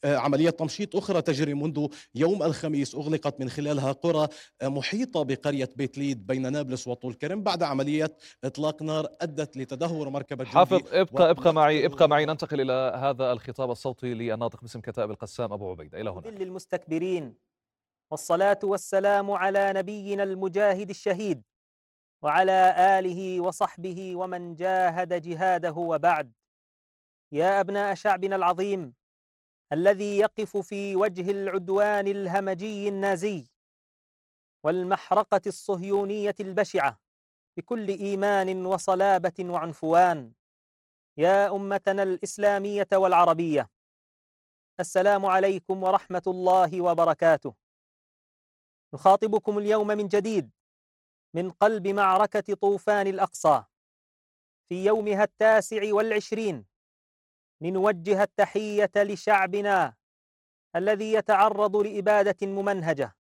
عملية 0.05 0.51
تمشيط 0.51 0.97
أخرى 0.97 1.23
تجري 1.23 1.55
منذ 1.55 1.87
يوم 2.15 2.43
الخميس 2.43 2.95
أغلقت 2.95 3.41
من 3.41 3.49
خلالها 3.51 3.93
قرى 3.93 4.29
محيطة 4.63 5.23
بقرية 5.23 5.71
بيت 5.77 5.99
ليد 5.99 6.27
بين 6.27 6.53
نابلس 6.53 6.89
وطول 6.89 7.15
كرم 7.15 7.43
بعد 7.43 7.63
عملية 7.63 8.17
إطلاق 8.45 8.83
نار 8.83 9.07
أدت 9.21 9.57
لتدهور 9.57 10.09
مركبة 10.09 10.45
حافظ 10.45 10.81
ابقى 10.93 11.31
ابقى 11.31 11.55
معي 11.55 11.87
ابقى 11.87 12.09
معي. 12.09 12.27
ننتقل 12.27 12.61
إلى 12.61 13.01
هذا 13.03 13.33
الخطاب 13.33 13.71
الصوتي 13.71 14.15
للناطق 14.15 14.61
باسم 14.61 14.81
كتائب 14.81 15.11
القسام 15.11 15.53
أبو 15.53 15.71
عبيدة. 15.71 16.01
إلى 16.01 16.11
هنا. 16.11 16.29
للمستكبرين. 16.29 17.35
والصلاة 18.11 18.59
والسلام 18.63 19.31
على 19.31 19.73
نبينا 19.77 20.23
المجاهد 20.23 20.91
الشهيد. 20.91 21.43
وعلى 22.23 22.75
آله 22.99 23.41
وصحبه 23.41 24.17
ومن 24.17 24.55
جاهد 24.55 25.23
جهاده 25.23 25.73
وبعد. 25.73 26.33
يا 27.33 27.61
أبناء 27.61 27.95
شعبنا 27.95 28.37
العظيم 28.37 28.95
الذي 29.73 30.19
يقف 30.19 30.57
في 30.57 30.97
وجه 30.97 31.31
العدوان 31.31 32.07
الهمجي 32.07 32.89
النازي 32.89 33.47
والمحرقة 34.65 35.41
الصهيونية 35.47 36.35
البشعة 36.41 37.01
بكل 37.57 37.89
إيمان 37.89 38.67
وصلابة 38.67 39.33
وعنفوان. 39.41 40.33
يا 41.17 41.57
أمتنا 41.57 42.03
الإسلامية 42.03 42.89
والعربية 42.93 43.71
السلام 44.81 45.27
عليكم 45.27 45.83
ورحمة 45.83 46.23
الله 46.27 46.81
وبركاته. 46.81 47.55
نخاطبكم 48.95 49.59
اليوم 49.59 49.87
من 49.87 50.09
جديد 50.09 50.51
من 51.35 51.51
قلب 51.51 51.89
معركة 51.89 52.55
طوفان 52.55 53.07
الأقصى 53.07 53.65
في 54.69 54.85
يومها 54.85 55.25
التاسع 55.25 55.95
والعشرين. 55.95 56.67
لنوجه 57.61 58.23
التحية 58.23 58.91
لشعبنا 58.97 59.95
الذي 60.77 61.13
يتعرض 61.13 61.77
لإبادة 61.77 62.47
ممنهجة. 62.47 63.17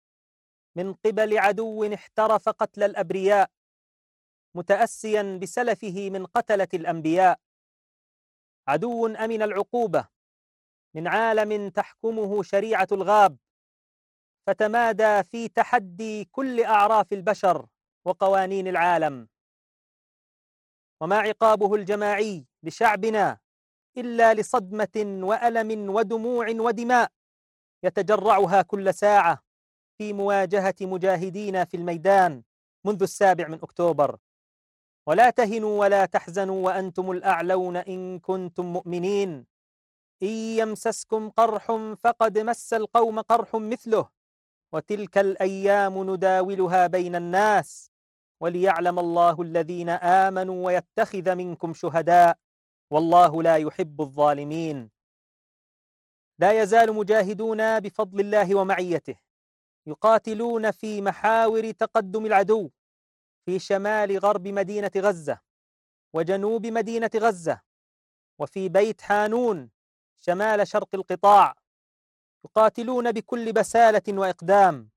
من 0.77 0.95
قبل 0.95 1.39
عدو 1.39 1.95
احترف 1.95 2.49
قتل 2.49 2.83
الأبرياء 2.83 3.51
متأسيا 4.55 5.39
بسلفه 5.43 6.11
من 6.11 6.27
قتلة 6.27 6.69
الأنبياء. 6.75 7.41
عدو 8.69 9.07
أمن 9.07 9.43
العقوبة 9.43 10.09
من 10.95 11.07
عالم 11.07 11.69
تحكمه 11.69 12.43
شريعة 12.43 12.89
الغاب. 12.93 13.37
فتمادى 14.47 15.23
في 15.23 15.49
تحدي 15.49 16.25
كل 16.25 16.65
أعراف 16.65 17.13
البشر. 17.13 17.67
وقوانين 18.07 18.69
العالم. 18.69 19.29
وما 21.01 21.19
عقابه 21.19 21.75
الجماعي 21.75 22.47
لشعبنا 22.63 23.39
إلا 23.97 24.35
لصدمة 24.35 25.27
وألم 25.27 25.91
ودموع 25.91 26.47
ودماء 26.51 27.13
يتجرعها 27.83 28.63
كل 28.63 28.95
ساعة 28.95 29.43
في 29.99 30.13
مواجهة 30.13 30.75
مجاهدين 30.81 31.65
في 31.65 31.77
الميدان 31.77 32.43
منذ 32.85 33.03
السابع 33.03 33.49
من 33.49 33.59
أكتوبر. 33.63 34.17
ولا 35.07 35.31
تهنوا 35.31 35.81
ولا 35.81 36.07
تحزنوا 36.07 36.67
وأنتم 36.67 37.11
الأعلون 37.11 37.77
إن 37.77 38.19
كنتم 38.19 38.65
مؤمنين. 38.73 39.47
إن 40.23 40.29
يمسسكم 40.29 41.31
قرح 41.31 41.73
فقد 41.99 42.39
مس 42.39 42.73
القوم 42.73 43.21
قرح 43.21 43.55
مثله. 43.55 44.09
وتلك 44.73 45.19
الأيام 45.19 46.11
نداولها 46.11 46.87
بين 46.87 47.17
الناس. 47.17 47.96
وليعلم 48.41 48.99
الله 48.99 49.43
الذين 49.43 49.89
آمنوا 49.89 50.67
ويتخذ 50.67 51.35
منكم 51.35 51.75
شهداء 51.75 52.39
والله 52.91 53.43
لا 53.43 53.57
يحب 53.57 54.01
الظالمين. 54.01 54.91
لا 56.39 56.63
يزال 56.63 56.93
مجاهدون 56.93 57.81
بفضل 57.81 58.21
الله 58.21 58.55
ومعيته 58.55 59.17
يقاتلون 59.87 60.71
في 60.71 61.03
محاور 61.03 61.71
تقدم 61.71 62.27
العدو 62.27 62.71
في 63.47 63.59
شمال 63.59 64.19
غرب 64.19 64.49
مدينة 64.49 64.91
غزة 64.97 65.41
وجنوب 66.13 66.67
مدينة 66.67 67.11
غزة 67.17 67.61
وفي 68.39 68.69
بيت 68.69 69.01
حانون 69.01 69.71
شمال 70.17 70.69
شرق 70.69 70.89
القطاع 70.95 71.55
يقاتلون 72.45 73.13
بكل 73.13 73.53
بسالة 73.53 74.03
وإقدام. 74.09 74.91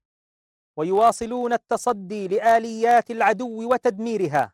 ويواصلون 0.80 1.54
التصدي 1.54 2.28
لآليات 2.28 3.12
العدو 3.12 3.72
وتدميرها 3.72 4.54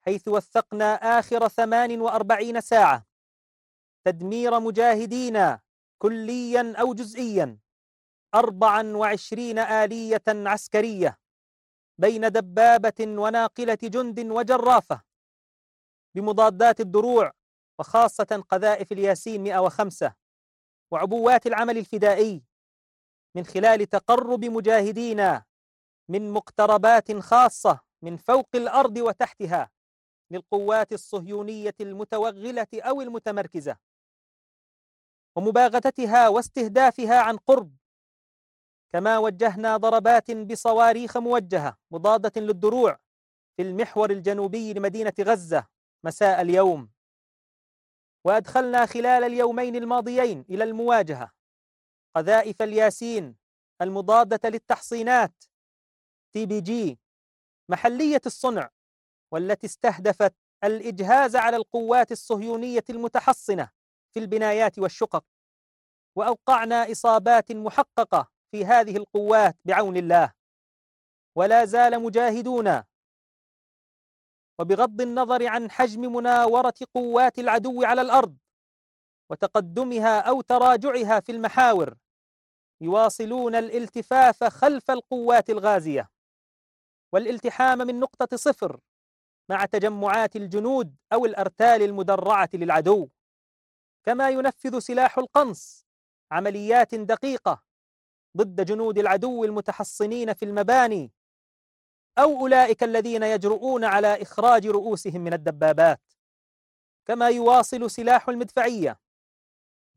حيث 0.00 0.28
وثقنا 0.28 0.94
آخر 0.94 1.48
48 1.48 2.60
ساعة 2.60 3.06
تدمير 4.04 4.60
مجاهدين 4.60 5.58
كليا 5.98 6.74
أو 6.80 6.94
جزئيا 6.94 7.58
24 8.34 9.58
آلية 9.58 10.22
عسكرية 10.28 11.18
بين 11.98 12.28
دبابة 12.32 13.00
وناقلة 13.00 13.78
جند 13.82 14.20
وجرافة 14.20 15.02
بمضادات 16.14 16.80
الدروع 16.80 17.32
وخاصة 17.78 18.44
قذائف 18.48 18.92
الياسين 18.92 19.42
105 19.42 20.14
وعبوات 20.90 21.46
العمل 21.46 21.78
الفدائي. 21.78 22.42
من 23.36 23.44
خلال 23.44 23.86
تقرب 23.86 24.44
مجاهدينا 24.44 25.44
من 26.08 26.30
مقتربات 26.30 27.12
خاصة 27.12 27.80
من 28.02 28.16
فوق 28.16 28.48
الأرض 28.54 28.96
وتحتها 28.96 29.70
للقوات 30.30 30.92
الصهيونية 30.92 31.74
المتوغلة 31.80 32.66
أو 32.74 33.02
المتمركزة 33.02 33.76
ومباغتتها 35.36 36.28
واستهدافها 36.28 37.20
عن 37.20 37.36
قرب 37.36 37.76
كما 38.92 39.18
وجهنا 39.18 39.76
ضربات 39.76 40.30
بصواريخ 40.30 41.16
موجهة 41.16 41.76
مضادة 41.90 42.40
للدروع 42.40 42.98
في 43.56 43.62
المحور 43.62 44.10
الجنوبي 44.10 44.72
لمدينة 44.72 45.14
غزة 45.20 45.66
مساء 46.04 46.40
اليوم. 46.40 46.90
وأدخلنا 48.24 48.86
خلال 48.86 49.24
اليومين 49.24 49.76
الماضيين 49.76 50.44
إلى 50.50 50.64
المواجهة 50.64 51.35
قذائف 52.16 52.62
الياسين 52.62 53.36
المضادة 53.82 54.48
للتحصينات. 54.48 55.44
TBG 56.32 56.98
محلية 57.68 58.20
الصنع 58.26 58.70
والتي 59.32 59.66
استهدفت 59.66 60.34
الإجهاز 60.64 61.36
على 61.36 61.56
القوات 61.56 62.12
الصهيونية 62.12 62.84
المتحصنة 62.90 63.70
في 64.14 64.20
البنايات 64.20 64.78
والشقق. 64.78 65.24
وأوقعنا 66.16 66.92
إصابات 66.92 67.52
محققة 67.52 68.30
في 68.50 68.64
هذه 68.64 68.96
القوات 68.96 69.56
بعون 69.64 69.96
الله. 69.96 70.32
ولا 71.34 71.64
زال 71.64 72.02
مجاهدون 72.02 72.82
وبغض 74.58 75.00
النظر 75.00 75.46
عن 75.46 75.70
حجم 75.70 76.00
مناورة 76.00 76.74
قوات 76.94 77.38
العدو 77.38 77.84
على 77.84 78.00
الأرض 78.00 78.36
وتقدمها 79.30 80.20
أو 80.20 80.40
تراجعها 80.40 81.20
في 81.20 81.32
المحاور 81.32 81.96
يواصلون 82.80 83.54
الالتفاف 83.54 84.44
خلف 84.44 84.90
القوات 84.90 85.50
الغازية 85.50 86.10
والالتحام 87.12 87.78
من 87.78 88.00
نقطة 88.00 88.36
صفر 88.36 88.80
مع 89.48 89.64
تجمعات 89.64 90.36
الجنود 90.36 90.96
أو 91.12 91.26
الأرتال 91.26 91.82
المدرعة 91.82 92.48
للعدو. 92.54 93.08
كما 94.04 94.30
ينفذ 94.30 94.78
سلاح 94.78 95.18
القنص 95.18 95.86
عمليات 96.30 96.94
دقيقة 96.94 97.62
ضد 98.36 98.64
جنود 98.64 98.98
العدو 98.98 99.44
المتحصنين 99.44 100.34
في 100.34 100.44
المباني 100.44 101.12
أو 102.18 102.40
أولئك 102.40 102.82
الذين 102.82 103.22
يجرؤون 103.22 103.84
على 103.84 104.22
إخراج 104.22 104.66
رؤوسهم 104.66 105.20
من 105.20 105.32
الدبابات. 105.32 106.00
كما 107.06 107.28
يواصل 107.28 107.90
سلاح 107.90 108.28
المدفعية 108.28 108.98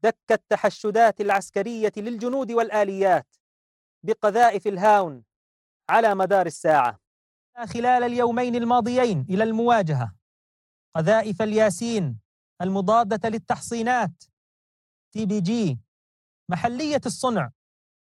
دك 0.03 0.31
التحشدات 0.31 1.21
العسكرية 1.21 1.91
للجنود 1.97 2.51
والآليات 2.51 3.35
بقذائف 4.03 4.67
الهاون 4.67 5.23
على 5.89 6.15
مدار 6.15 6.45
الساعة. 6.45 6.99
خلال 7.65 8.03
اليومين 8.03 8.55
الماضيين 8.55 9.25
إلى 9.29 9.43
المواجهة 9.43 10.15
قذائف 10.95 11.41
الياسين 11.41 12.19
المضادة 12.61 13.29
للتحصينات 13.29 14.23
TBG 15.11 15.79
محلية 16.49 17.01
الصنع 17.05 17.51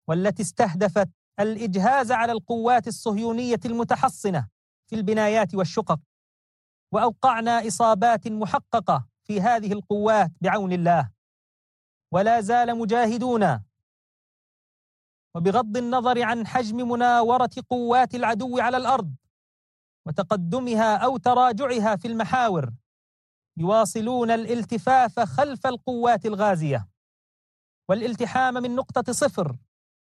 والتي 0.07 0.41
استهدفت 0.41 1.09
الإجهاز 1.39 2.11
على 2.11 2.31
القوات 2.31 2.87
الصهيونية 2.87 3.59
المتحصنة 3.65 4.47
في 4.87 4.95
البنايات 4.95 5.55
والشقق. 5.55 5.99
وأوقعنا 6.91 7.67
إصابات 7.67 8.27
محققة 8.27 9.07
في 9.23 9.41
هذه 9.41 9.73
القوات 9.73 10.31
بعون 10.41 10.73
الله. 10.73 11.14
ولا 12.11 12.41
زال 12.41 12.77
مجاهدون. 12.77 13.63
وبغض 15.35 15.77
النظر 15.77 16.21
عن 16.23 16.47
حجم 16.47 16.77
مناورة 16.89 17.49
قوات 17.69 18.15
العدو 18.15 18.59
على 18.59 18.77
الأرض 18.77 19.15
وتقدمها 20.05 20.97
أو 20.97 21.17
تراجعها 21.17 21.95
في 21.95 22.07
المحاور 22.07 22.73
يواصلون 23.57 24.31
الالتفاف 24.31 25.19
خلف 25.19 25.67
القوات 25.67 26.25
الغازية. 26.25 26.89
والالتحام 27.89 28.53
من 28.53 28.75
نقطة 28.75 29.11
صفر 29.13 29.57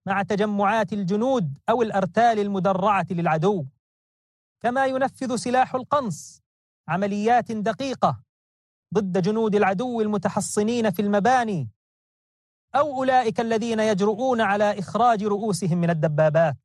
مع 0.06 0.22
تجمعات 0.22 0.92
الجنود 0.92 1.58
أو 1.68 1.82
الأرتال 1.82 2.38
المدرعة 2.38 3.06
للعدو. 3.10 3.66
كما 4.60 4.86
ينفذ 4.86 5.36
سلاح 5.36 5.74
القنص 5.74 6.42
عمليات 6.88 7.52
دقيقة 7.52 8.22
ضد 8.94 9.22
جنود 9.22 9.54
العدو 9.54 10.00
المتحصنين 10.00 10.90
في 10.90 11.02
المباني. 11.02 11.70
أو 12.76 12.96
أولئك 12.96 13.40
الذين 13.40 13.80
يجرؤون 13.80 14.40
على 14.40 14.78
إخراج 14.78 15.24
رؤوسهم 15.24 15.78
من 15.78 15.90
الدبابات. 15.90 16.56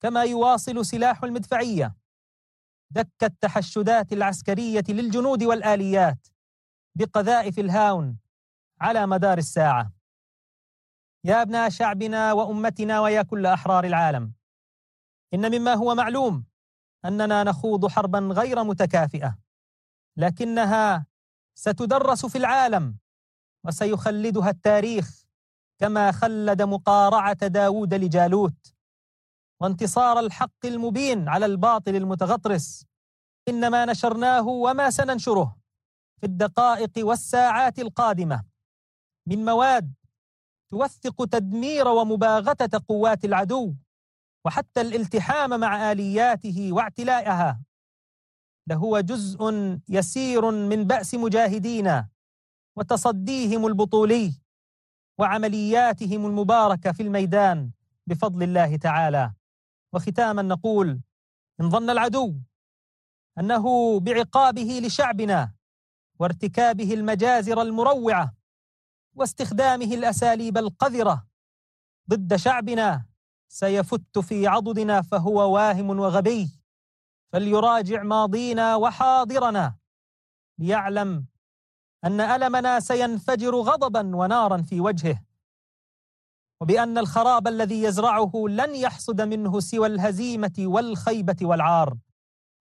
كما 0.00 0.22
يواصل 0.22 0.86
سلاح 0.86 1.24
المدفعية. 1.24 1.94
دك 2.90 3.22
التحشدات 3.22 4.12
العسكرية 4.12 4.84
للجنود 4.88 5.42
والآليات 5.42 6.26
بقذائف 6.94 7.58
الهاون 7.58 8.18
على 8.80 9.06
مدار 9.06 9.38
الساعة. 9.38 9.92
يا 11.24 11.42
ابناء 11.42 11.68
شعبنا 11.68 12.32
وأمتنا 12.32 13.00
ويا 13.00 13.22
كل 13.22 13.46
أحرار 13.46 13.84
العالم. 13.84 14.32
إن 15.34 15.58
مما 15.58 15.74
هو 15.74 15.94
معلوم 15.94 16.44
أننا 17.04 17.44
نخوض 17.44 17.86
حربا 17.86 18.18
غير 18.18 18.64
متكافئة 18.64 19.38
لكنها 20.16 21.06
ستدرس 21.54 22.26
في 22.26 22.38
العالم 22.38 22.98
وسيخلدها 23.64 24.50
التاريخ 24.50 25.24
كما 25.78 26.12
خلد 26.12 26.62
مقارعة 26.62 27.46
داود 27.46 27.94
لجالوت. 27.94 28.74
وانتصار 29.60 30.18
الحق 30.18 30.66
المبين 30.66 31.28
على 31.28 31.46
الباطل 31.46 31.96
المتغطرس. 31.96 32.86
إنما 33.48 33.84
نشرناه 33.84 34.48
وما 34.48 34.90
سننشره 34.90 35.56
في 36.20 36.26
الدقائق 36.26 36.92
والساعات 36.98 37.78
القادمة. 37.78 38.44
من 39.26 39.44
مواد 39.44 39.94
توثق 40.70 41.24
تدمير 41.24 41.88
ومباغتة 41.88 42.84
قوات 42.88 43.24
العدو 43.24 43.74
وحتى 44.44 44.80
الالتحام 44.80 45.60
مع 45.60 45.92
آلياته 45.92 46.72
واعتلائها. 46.72 47.60
لهو 48.66 49.00
جزء 49.00 49.38
يسير 49.88 50.50
من 50.50 50.84
بأس 50.84 51.14
مجاهدينا. 51.14 52.08
وتصديهم 52.76 53.66
البطولي 53.66 54.32
وعملياتهم 55.18 56.26
المباركة 56.26 56.92
في 56.92 57.02
الميدان 57.02 57.70
بفضل 58.06 58.42
الله 58.42 58.76
تعالى. 58.76 59.32
وختاما 59.92 60.42
نقول 60.42 61.00
إن 61.60 61.70
ظن 61.70 61.90
العدو 61.90 62.34
أنه 63.38 64.00
بعقابه 64.00 64.80
لشعبنا 64.84 65.54
وارتكابه 66.18 66.94
المجازر 66.94 67.62
المروعة 67.62 68.34
واستخدامه 69.14 69.94
الأساليب 69.94 70.58
القذرة 70.58 71.26
ضد 72.10 72.36
شعبنا 72.36 73.06
سيفت 73.48 74.18
في 74.18 74.46
عضدنا 74.46 75.02
فهو 75.02 75.54
واهم 75.54 75.90
وغبي. 75.98 76.50
فليراجع 77.32 78.02
ماضينا 78.02 78.76
وحاضرنا 78.76 79.76
ليعلم 80.58 81.26
أن 82.04 82.20
ألمنا 82.20 82.80
سينفجر 82.80 83.54
غضبا 83.54 84.16
ونارا 84.16 84.62
في 84.62 84.80
وجهه 84.80 85.20
وبأن 86.60 86.98
الخراب 86.98 87.48
الذي 87.48 87.82
يزرعه 87.82 88.32
لن 88.48 88.74
يحصد 88.74 89.20
منه 89.20 89.60
سوى 89.60 89.86
الهزيمة 89.86 90.52
والخيبة 90.58 91.36
والعار. 91.42 91.96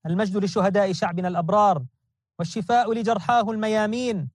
المجد 0.06 0.38
لشهداء 0.44 0.94
شعبنا 0.94 1.28
الأبرار 1.28 1.86
والشفاء 2.40 2.94
لجرحاه 2.94 3.52
الميامين 3.52 4.30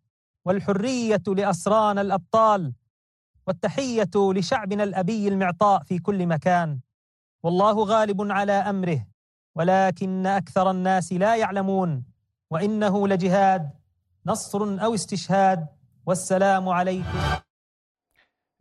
والحرية 0.44 1.23
لأسران 1.27 1.99
الأبطال 1.99 2.73
والتحية 3.47 4.11
لشعبنا 4.16 4.85
الأبي 4.85 5.29
المعطاء 5.29 5.83
في 5.83 5.99
كل 5.99 6.27
مكان. 6.27 6.81
والله 7.42 7.85
غالب 7.85 8.33
على 8.33 8.53
أمره 8.53 9.07
ولكن 9.57 10.27
أكثر 10.27 10.71
الناس 10.71 11.12
لا 11.12 11.37
يعلمون 11.37 12.05
وإنه 12.51 13.09
لجهاد 13.09 13.77
نصر 14.26 14.85
أو 14.85 14.94
استشهاد 14.94 15.66
والسلام 16.07 16.68
عليكم. 16.68 17.18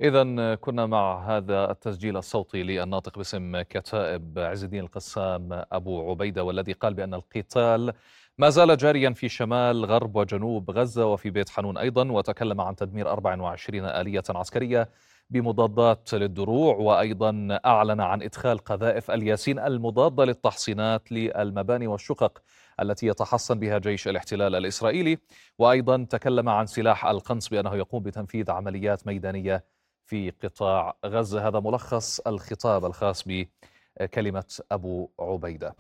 إذا 0.01 0.55
كنا 0.55 0.85
مع 0.85 1.37
هذا 1.37 1.71
التسجيل 1.71 2.17
الصوتي 2.17 2.63
للناطق 2.63 3.17
باسم 3.17 3.61
كتائب 3.61 4.39
عز 4.39 4.63
الدين 4.63 4.83
القسام 4.83 5.49
أبو 5.51 6.09
عبيدة 6.09 6.43
والذي 6.43 6.71
قال 6.71 6.93
بأن 6.93 7.13
القتال 7.13 7.93
ما 8.37 8.49
زال 8.49 8.77
جاريا 8.77 9.09
في 9.09 9.29
شمال 9.29 9.85
غرب 9.85 10.15
وجنوب 10.15 10.71
غزة 10.71 11.05
وفي 11.05 11.29
بيت 11.29 11.49
حنون 11.49 11.77
أيضا 11.77 12.11
وتكلم 12.11 12.61
عن 12.61 12.75
تدمير 12.75 13.09
24 13.11 13.85
آلية 13.85 14.23
عسكرية 14.29 14.89
بمضادات 15.29 16.13
للدروع 16.13 16.75
وأيضا 16.75 17.59
أعلن 17.65 18.01
عن 18.01 18.21
إدخال 18.21 18.57
قذائف 18.57 19.11
الياسين 19.11 19.59
المضادة 19.59 20.25
للتحصينات 20.25 21.11
للمباني 21.11 21.87
والشقق. 21.87 22.41
التي 22.81 23.07
يتحصن 23.07 23.59
بها 23.59 23.77
جيش 23.77 24.07
الاحتلال 24.07 24.55
الإسرائيلي. 24.55 25.17
وأيضا 25.59 26.07
تكلم 26.09 26.49
عن 26.49 26.65
سلاح 26.65 27.05
القنص 27.05 27.47
بأنه 27.47 27.75
يقوم 27.75 28.03
بتنفيذ 28.03 28.51
عمليات 28.51 29.07
ميدانية 29.07 29.63
في 30.05 30.33
قطاع 30.43 30.95
غزة. 31.05 31.47
هذا 31.47 31.59
ملخص 31.59 32.19
الخطاب 32.19 32.85
الخاص 32.85 33.23
بكلمة 33.27 34.61
أبو 34.71 35.09
عبيدة. 35.19 35.75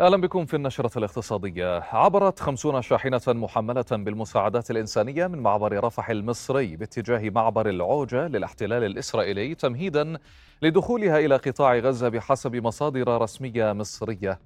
أهلا 0.00 0.16
بكم 0.16 0.46
في 0.46 0.56
النشرة 0.56 0.98
الاقتصادية. 0.98 1.80
عبرت 1.92 2.40
خمسون 2.40 2.82
شاحنة 2.82 3.20
محملة 3.28 3.84
بالمساعدات 3.90 4.70
الإنسانية 4.70 5.26
من 5.26 5.38
معبر 5.38 5.84
رفح 5.84 6.10
المصري 6.10 6.76
باتجاه 6.76 7.30
معبر 7.30 7.68
العوجة 7.68 8.28
للاحتلال 8.28 8.84
الإسرائيلي 8.84 9.54
تمهيدا 9.54 10.18
لدخولها 10.62 11.18
إلى 11.18 11.36
قطاع 11.36 11.78
غزة 11.78 12.08
بحسب 12.08 12.56
مصادر 12.56 13.22
رسمية 13.22 13.72
مصرية. 13.72 14.40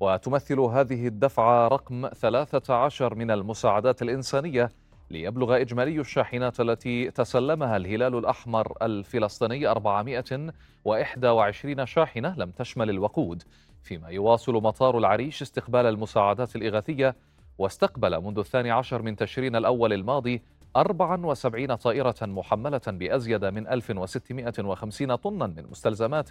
وتمثل 0.00 0.60
هذه 0.60 1.06
الدفعة 1.06 1.68
رقم 1.68 2.08
13 2.08 3.14
من 3.14 3.30
المساعدات 3.30 4.02
الإنسانية 4.02 4.68
ليبلغ 5.10 5.60
إجمالي 5.60 6.00
الشاحنات 6.00 6.60
التي 6.60 7.10
تسلمها 7.10 7.76
الهلال 7.76 8.18
الأحمر 8.18 8.72
الفلسطيني 8.82 9.66
421 9.66 11.86
شاحنة 11.86 12.34
لم 12.38 12.50
تشمل 12.50 12.90
الوقود 12.90 13.42
فيما 13.82 14.08
يواصل 14.08 14.52
مطار 14.52 14.98
العريش 14.98 15.42
استقبال 15.42 15.86
المساعدات 15.86 16.56
الإغاثية 16.56 17.16
واستقبل 17.58 18.20
منذ 18.20 18.38
الثاني 18.38 18.70
عشر 18.70 19.02
من 19.02 19.16
تشرين 19.16 19.56
الأول 19.56 19.92
الماضي 19.92 20.42
74 20.76 21.74
طائرة 21.74 22.16
محملة 22.22 22.80
بأزيد 22.86 23.44
من 23.44 23.68
1650 23.68 25.16
طنا 25.16 25.46
من 25.46 25.66
مستلزمات 25.70 26.28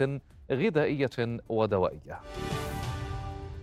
غذائية 0.52 1.40
ودوائية. 1.50 2.20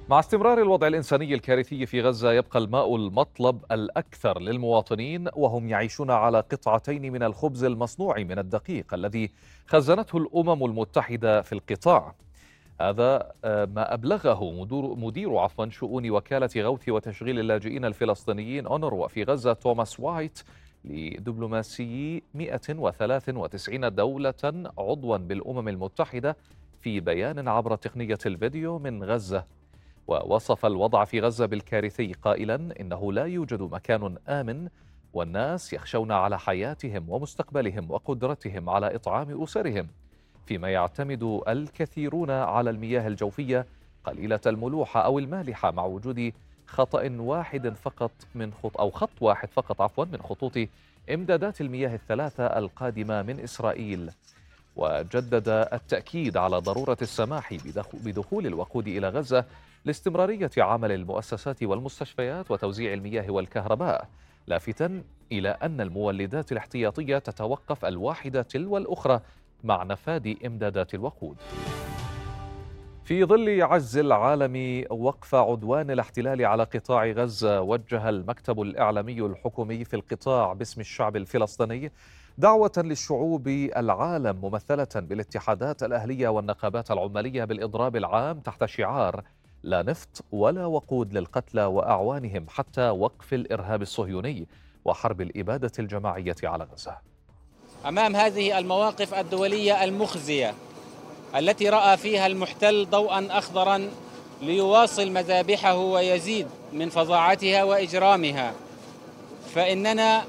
مع 0.08 0.18
استمرار 0.18 0.62
الوضع 0.62 0.86
الإنساني 0.86 1.34
الكارثي 1.34 1.86
في 1.86 2.00
غزة 2.00 2.32
يبقى 2.32 2.58
الماء 2.58 2.96
المطلب 2.96 3.64
الأكثر 3.72 4.40
للمواطنين 4.40 5.28
وهم 5.36 5.68
يعيشون 5.68 6.10
على 6.10 6.40
قطعتين 6.40 7.12
من 7.12 7.22
الخبز 7.22 7.64
المصنوع 7.64 8.18
من 8.18 8.38
الدقيق 8.38 8.94
الذي 8.94 9.30
خزنته 9.66 10.18
الأمم 10.18 10.64
المتحدة 10.64 11.42
في 11.42 11.52
القطاع. 11.52 12.14
هذا 12.80 13.32
آه، 13.44 13.64
ما 13.64 13.94
أبلغه 13.94 14.52
مدير, 14.52 14.94
مدير 14.94 15.36
عفوا 15.36 15.68
شؤون 15.70 16.10
وكالة 16.10 16.50
غوث 16.56 16.88
وتشغيل 16.88 17.38
اللاجئين 17.38 17.84
الفلسطينيين 17.84 18.66
أونروا 18.66 19.08
في 19.08 19.22
غزة 19.22 19.52
توماس 19.52 20.00
وايت 20.00 20.42
لدبلوماسيي 20.84 22.22
193 22.34 23.94
دولة 23.94 24.70
عضوا 24.78 25.16
بالأمم 25.16 25.68
المتحدة 25.68 26.36
في 26.80 27.00
بيان 27.00 27.48
عبر 27.48 27.76
تقنية 27.76 28.18
الفيديو 28.26 28.78
من 28.78 29.04
غزة. 29.04 29.63
ووصف 30.06 30.66
الوضع 30.66 31.04
في 31.04 31.20
غزة 31.20 31.46
بالكارثي 31.46 32.12
قائلا 32.12 32.80
إنه 32.80 33.12
لا 33.12 33.24
يوجد 33.24 33.62
مكان 33.62 34.16
آمن 34.28 34.68
والناس 35.12 35.72
يخشون 35.72 36.12
على 36.12 36.38
حياتهم 36.38 37.10
ومستقبلهم 37.10 37.90
وقدرتهم 37.90 38.70
على 38.70 38.94
إطعام 38.94 39.42
أسرهم. 39.42 39.88
فيما 40.46 40.68
يعتمد 40.68 41.40
الكثيرون 41.48 42.30
على 42.30 42.70
المياه 42.70 43.08
الجوفية 43.08 43.66
قليلة 44.04 44.40
الملوحة 44.46 45.00
أو 45.00 45.18
المالحة 45.18 45.70
مع 45.70 45.84
وجود 45.84 46.32
خطأ 46.66 47.10
واحد 47.18 47.68
فقط 47.68 48.12
من 48.34 48.52
خط 48.52 48.80
أو 48.80 48.90
خط 48.90 49.22
واحد 49.22 49.48
فقط 49.50 49.80
عفوا 49.80 50.04
من 50.04 50.22
خطوط 50.22 50.58
إمدادات 51.14 51.60
المياه 51.60 51.94
الثلاثة 51.94 52.46
القادمة 52.46 53.22
من 53.22 53.40
إسرائيل. 53.40 54.10
وجدد 54.76 55.48
التأكيد 55.48 56.36
على 56.36 56.56
ضرورة 56.56 56.96
السماح 57.02 57.54
بدخول 57.94 58.46
الوقود 58.46 58.88
إلى 58.88 59.08
غزة 59.08 59.44
لاستمرارية 59.84 60.50
عمل 60.58 60.92
المؤسسات 60.92 61.62
والمستشفيات 61.62 62.50
وتوزيع 62.50 62.92
المياه 62.92 63.30
والكهرباء 63.30 64.08
لافتا 64.46 65.02
إلى 65.32 65.48
أن 65.48 65.80
المولدات 65.80 66.52
الاحتياطية 66.52 67.18
تتوقف 67.18 67.84
الواحدة 67.84 68.42
تلو 68.42 68.76
الأخرى 68.76 69.20
مع 69.64 69.82
نفاذ 69.82 70.34
إمدادات 70.46 70.94
الوقود. 70.94 71.36
في 73.04 73.24
ظل 73.24 73.62
عجز 73.62 73.98
العالم 73.98 74.84
وقف 74.90 75.34
عدوان 75.34 75.90
الاحتلال 75.90 76.44
على 76.44 76.64
قطاع 76.64 77.06
غزة 77.06 77.60
وجه 77.60 78.08
المكتب 78.08 78.60
الإعلامي 78.62 79.20
الحكومي 79.20 79.84
في 79.84 79.96
القطاع 79.96 80.52
باسم 80.52 80.80
الشعب 80.80 81.16
الفلسطيني 81.16 81.92
دعوة 82.38 82.72
للشعوب 82.76 83.48
العالم 83.48 84.36
ممثلة 84.42 84.88
بالاتحادات 84.94 85.82
الأهلية 85.82 86.28
والنقابات 86.28 86.90
العمالية 86.90 87.44
بالإضراب 87.44 87.96
العام 87.96 88.40
تحت 88.40 88.64
شعار 88.64 89.22
لا 89.62 89.82
نفط 89.82 90.24
ولا 90.32 90.66
وقود 90.66 91.12
للقتلى 91.12 91.64
وأعوانهم 91.64 92.46
حتى 92.48 92.88
وقف 92.90 93.34
الإرهاب 93.34 93.82
الصهيوني 93.82 94.46
وحرب 94.84 95.20
الإبادة 95.20 95.72
الجماعية 95.78 96.36
على 96.44 96.66
غزة. 96.72 96.96
أمام 97.88 98.16
هذه 98.16 98.58
المواقف 98.58 99.14
الدولية 99.14 99.84
المخزية 99.84 100.54
التي 101.36 101.68
رأى 101.68 101.96
فيها 101.96 102.26
المحتل 102.26 102.86
ضوءا 102.90 103.26
أخضرا 103.30 103.90
ليواصل 104.42 105.10
مذابحه 105.10 105.76
ويزيد 105.76 106.46
من 106.72 106.88
فظاعتها 106.88 107.64
وإجرامها 107.64 108.52
فإننا 109.54 110.24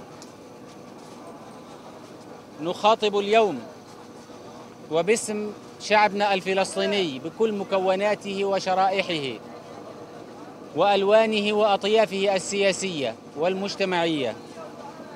نخاطب 2.61 3.17
اليوم 3.19 3.59
وباسم 4.91 5.51
شعبنا 5.81 6.33
الفلسطيني 6.33 7.19
بكل 7.19 7.51
مكوناته 7.51 8.45
وشرائحه 8.45 9.39
وألوانه 10.75 11.53
وأطيافه 11.53 12.35
السياسية 12.35 13.15
والمجتمعية. 13.37 14.35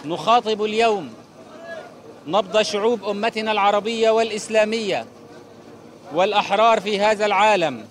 نخاطب 0.06 0.64
اليوم 0.64 1.14
نبض 2.28 2.62
شعوب 2.62 3.04
أمتنا 3.04 3.52
العربية 3.52 4.10
والإسلامية 4.10 5.06
والأحرار 6.14 6.82
في 6.82 7.00
هذا 7.00 7.26
العالم 7.26 7.86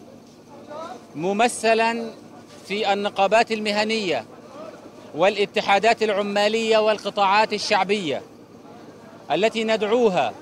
ممثلا 1.14 2.10
في 2.68 2.92
النقابات 2.92 3.52
المهنية 3.52 4.24
والاتحادات 5.14 6.02
العمالية 6.02 6.78
والقطاعات 6.78 7.52
الشعبية. 7.52 8.22
التي 9.30 9.64
ندعوها 9.64 10.32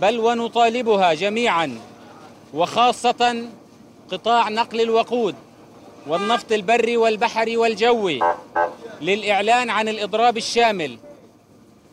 بل 0.00 0.18
ونطالبها 0.18 1.14
جميعا 1.14 1.78
وخاصة 2.54 3.46
قطاع 4.10 4.48
نقل 4.48 4.80
الوقود 4.80 5.34
والنفط 6.06 6.52
البري 6.52 6.96
والبحري 6.96 7.56
والجوي 7.56 8.20
للإعلان 9.00 9.70
عن 9.70 9.88
الإضراب 9.88 10.36
الشامل 10.36 10.98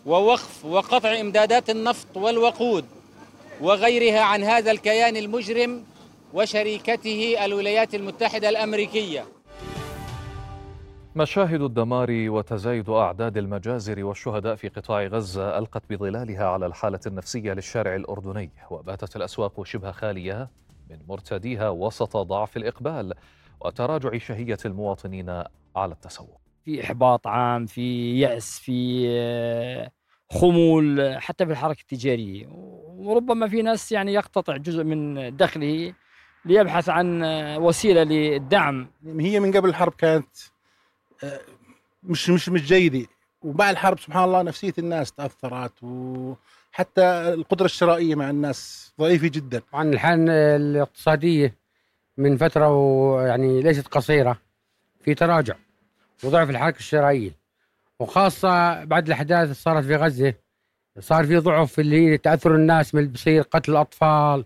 ووقف 0.05 0.65
وقطع 0.65 1.19
إمدادات 1.19 1.69
النفط 1.69 2.07
والوقود 2.15 2.85
وغيرها 3.61 4.19
عن 4.19 4.43
هذا 4.43 4.71
الكيان 4.71 5.17
المجرم 5.17 5.83
وشريكته 6.33 7.35
الولايات 7.45 7.95
المتحدة 7.95 8.49
الأمريكية. 8.49 9.25
مشاهد 11.15 11.61
الدمار 11.61 12.07
وتزايد 12.11 12.89
أعداد 12.89 13.37
المجازر 13.37 14.03
والشهداء 14.03 14.55
في 14.55 14.67
قطاع 14.67 15.03
غزة 15.03 15.57
ألقت 15.57 15.83
بظلالها 15.89 16.45
على 16.47 16.65
الحالة 16.65 16.99
النفسية 17.07 17.53
للشارع 17.53 17.95
الأردني 17.95 18.51
وباتت 18.71 19.15
الأسواق 19.15 19.63
شبه 19.63 19.91
خالية 19.91 20.49
من 20.89 20.99
مرتديها 21.07 21.69
وسط 21.69 22.17
ضعف 22.17 22.57
الإقبال 22.57 23.13
وتراجع 23.61 24.17
شهية 24.17 24.57
المواطنين 24.65 25.29
على 25.75 25.93
التسوق. 25.93 26.41
في 26.65 26.83
إحباط 26.83 27.27
عام، 27.27 27.65
في 27.65 28.19
يأس، 28.19 28.59
في 28.59 29.05
آه، 29.09 29.91
خمول 30.31 31.15
حتى 31.17 31.45
في 31.45 31.51
الحركة 31.51 31.81
التجارية 31.81 32.47
وربما 32.97 33.47
في 33.47 33.61
ناس 33.61 33.91
يعني 33.91 34.13
يقتطع 34.13 34.57
جزء 34.57 34.83
من 34.83 35.35
دخله 35.37 35.93
ليبحث 36.45 36.89
عن 36.89 37.23
آه، 37.23 37.59
وسيلة 37.59 38.03
للدعم 38.03 38.87
هي 39.05 39.39
من 39.39 39.51
قبل 39.57 39.69
الحرب 39.69 39.93
كانت 39.93 40.27
مش 42.03 42.29
مش 42.29 42.49
مش 42.49 42.61
جيدة. 42.67 43.07
ومع 43.41 43.69
الحرب 43.69 43.99
سبحان 43.99 44.23
الله 44.23 44.41
نفسية 44.41 44.73
الناس 44.77 45.11
تأثرت 45.11 45.83
وحتى 45.83 47.03
القدرة 47.33 47.65
الشرائية 47.65 48.15
مع 48.15 48.29
الناس 48.29 48.91
ضعيفة 48.99 49.27
جدا. 49.27 49.61
عن 49.73 49.93
الحاله 49.93 50.55
الاقتصادية 50.55 51.55
من 52.17 52.37
فترة 52.37 52.69
ويعني 52.69 53.61
ليست 53.61 53.87
قصيرة 53.87 54.39
في 55.01 55.13
تراجع 55.13 55.55
وضعف 56.23 56.49
الحركة 56.49 56.77
الشرائية. 56.77 57.31
وخاصة 57.99 58.83
بعد 58.83 59.07
الأحداث 59.07 59.43
اللي 59.43 59.53
صارت 59.53 59.85
في 59.85 59.95
غزة 59.95 60.33
صار 60.99 61.25
في 61.25 61.37
ضعف 61.37 61.79
اللي 61.79 62.07
هي 62.11 62.17
تأثر 62.17 62.55
الناس 62.55 62.95
من 62.95 63.07
بصير 63.07 63.41
قتل 63.41 63.71
الأطفال 63.71 64.45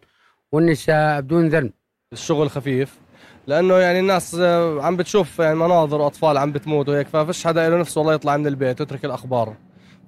والنساء 0.52 1.22
بدون 1.22 1.50
ذنب. 1.50 1.72
الشغل 2.14 2.50
خفيف. 2.50 3.03
لأنه 3.48 3.74
يعني 3.74 4.00
الناس 4.00 4.36
عم 4.80 4.98
بتشوف 4.98 5.40
يعني 5.40 5.56
مناظر 5.56 6.02
وأطفال 6.02 6.38
عم 6.38 6.52
بتموت 6.52 6.90
وهيك 6.90 7.08
ففيش 7.08 7.48
حدا 7.48 7.70
له 7.70 7.78
نفسه 7.78 8.00
والله 8.00 8.14
يطلع 8.14 8.38
من 8.38 8.48
البيت 8.48 8.82
ويترك 8.82 9.06
الأخبار. 9.06 9.56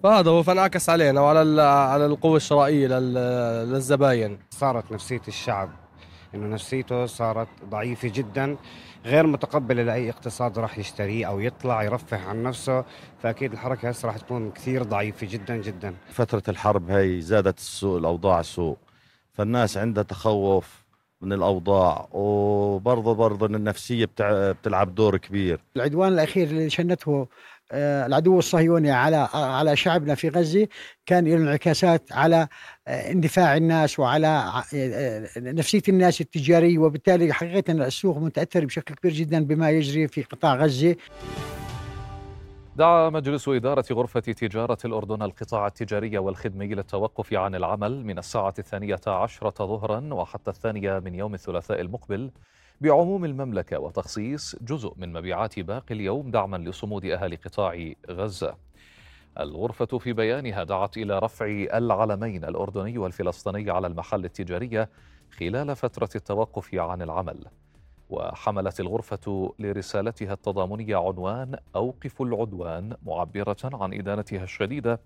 فهذا 0.04 0.30
هو 0.32 0.44
فانعكس 0.44 0.90
علينا 0.90 1.22
وعلى 1.22 1.62
على 1.62 2.06
القوة 2.06 2.38
الشرائية 2.38 2.88
للزباين. 2.88 4.40
صارت 4.50 4.92
نفسية 4.92 5.22
الشعب 5.28 5.70
إنه 6.36 6.48
نفسيته 6.48 7.06
صارت 7.06 7.48
ضعيفة 7.70 8.12
جدا 8.14 8.58
غير 9.06 9.28
متقبلة 9.28 9.84
لأي 9.84 10.10
اقتصاد 10.10 10.60
راح 10.60 10.78
يشتريه 10.78 11.26
أو 11.26 11.40
يطلع 11.40 11.84
يرفه 11.84 12.28
عن 12.28 12.44
نفسه 12.44 12.86
فأكيد 13.24 13.52
الحركة 13.54 13.90
هسه 13.90 14.08
راح 14.08 14.18
تكون 14.18 14.52
كثير 14.52 14.84
ضعيفة 14.84 15.28
جدا 15.28 15.56
جدا. 15.56 15.96
فترة 16.12 16.44
الحرب 16.48 16.92
هي 16.92 17.22
زادت 17.22 17.58
السوق 17.58 17.98
الأوضاع 17.98 18.42
سوء. 18.42 18.78
فالناس 19.34 19.78
عندها 19.78 20.04
تخوف 20.04 20.85
من 21.22 21.34
الأوضاع 21.34 22.08
وبرضه 22.12 23.14
برضه 23.14 23.46
النفسية 23.46 24.10
بتلعب 24.20 24.96
دور 24.96 25.18
كبير. 25.18 25.60
العدوان 25.76 26.14
الأخير 26.14 26.48
اللي 26.48 26.70
شنته 26.70 27.28
آه، 27.72 28.06
العدو 28.06 28.40
الصهيوني 28.40 28.92
على 28.92 29.30
على 29.34 29.76
شعبنا 29.76 30.16
في 30.16 30.30
غزة 30.30 30.68
كان 31.06 31.28
له 31.28 31.36
انعكاسات 31.36 32.12
على 32.12 32.48
آه، 32.88 33.12
اندفاع 33.12 33.58
الناس 33.58 34.00
وعلى 34.00 34.64
آه، 34.76 35.30
نفسية 35.38 35.82
الناس 35.90 36.22
التجارية 36.22 36.78
وبالتالي 36.78 37.34
حقيقة 37.34 37.74
السوق 37.74 38.18
متأثر 38.18 38.66
بشكل 38.66 38.96
كبير 38.96 39.14
جدا 39.14 39.44
بما 39.44 39.70
يجري 39.70 40.08
في 40.08 40.24
قطاع 40.24 40.56
غزة. 40.56 40.96
دعا 42.78 43.10
مجلس 43.10 43.48
إدارة 43.48 43.86
غرفة 43.92 44.20
تجارة 44.20 44.78
الأردن 44.86 45.22
القطاع 45.22 45.68
التجاري 45.68 46.18
والخدمي 46.18 46.68
للتوقف 46.68 47.34
عن 47.34 47.56
العمل 47.56 48.06
من 48.06 48.18
الساعة 48.18 48.54
الثانية 48.60 49.00
عشرة 49.08 49.66
ظهرا 49.66 50.14
وحتى 50.14 50.52
الثانية 50.52 51.00
من 51.00 51.16
يوم 51.16 51.34
الثلاثاء 51.34 51.82
المقبل 51.82 52.32
بعموم 52.82 53.26
المملكة 53.26 53.80
وتخصيص 53.80 54.56
جزء 54.62 54.94
من 54.98 55.14
مبيعات 55.14 55.60
باقي 55.60 55.96
اليوم 55.96 56.32
دعما 56.32 56.58
لصمود 56.58 57.06
أهالي 57.06 57.36
قطاع 57.36 57.92
غزة. 58.12 58.56
الغرفة 59.40 59.98
في 59.98 60.14
بيانها 60.14 60.64
دعت 60.64 60.98
إلى 60.98 61.20
رفع 61.20 61.46
العلمين 61.74 62.46
الأردني 62.46 62.98
والفلسطيني 62.98 63.72
على 63.72 63.88
المحل 63.88 64.26
التجارية 64.26 64.90
خلال 65.40 65.76
فترة 65.76 66.10
التوقف 66.16 66.76
عن 66.76 67.02
العمل. 67.02 67.46
وحملت 68.10 68.80
الغرفة 68.80 69.54
لرسالتها 69.60 70.34
التضامنية 70.34 70.96
عنوان 70.96 71.58
أوقفوا 71.76 72.26
العدوان 72.26 72.96
معبرة 73.06 73.58
عن 73.64 73.94
إدانتها 73.94 74.44
الشديدة 74.44 75.00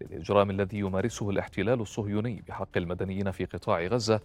للإجرام 0.00 0.50
الذي 0.50 0.78
يمارسه 0.78 1.30
الاحتلال 1.30 1.80
الصهيوني 1.80 2.44
بحق 2.48 2.76
المدنيين 2.76 3.30
في 3.30 3.44
قطاع 3.44 3.86
غزة 3.86 4.20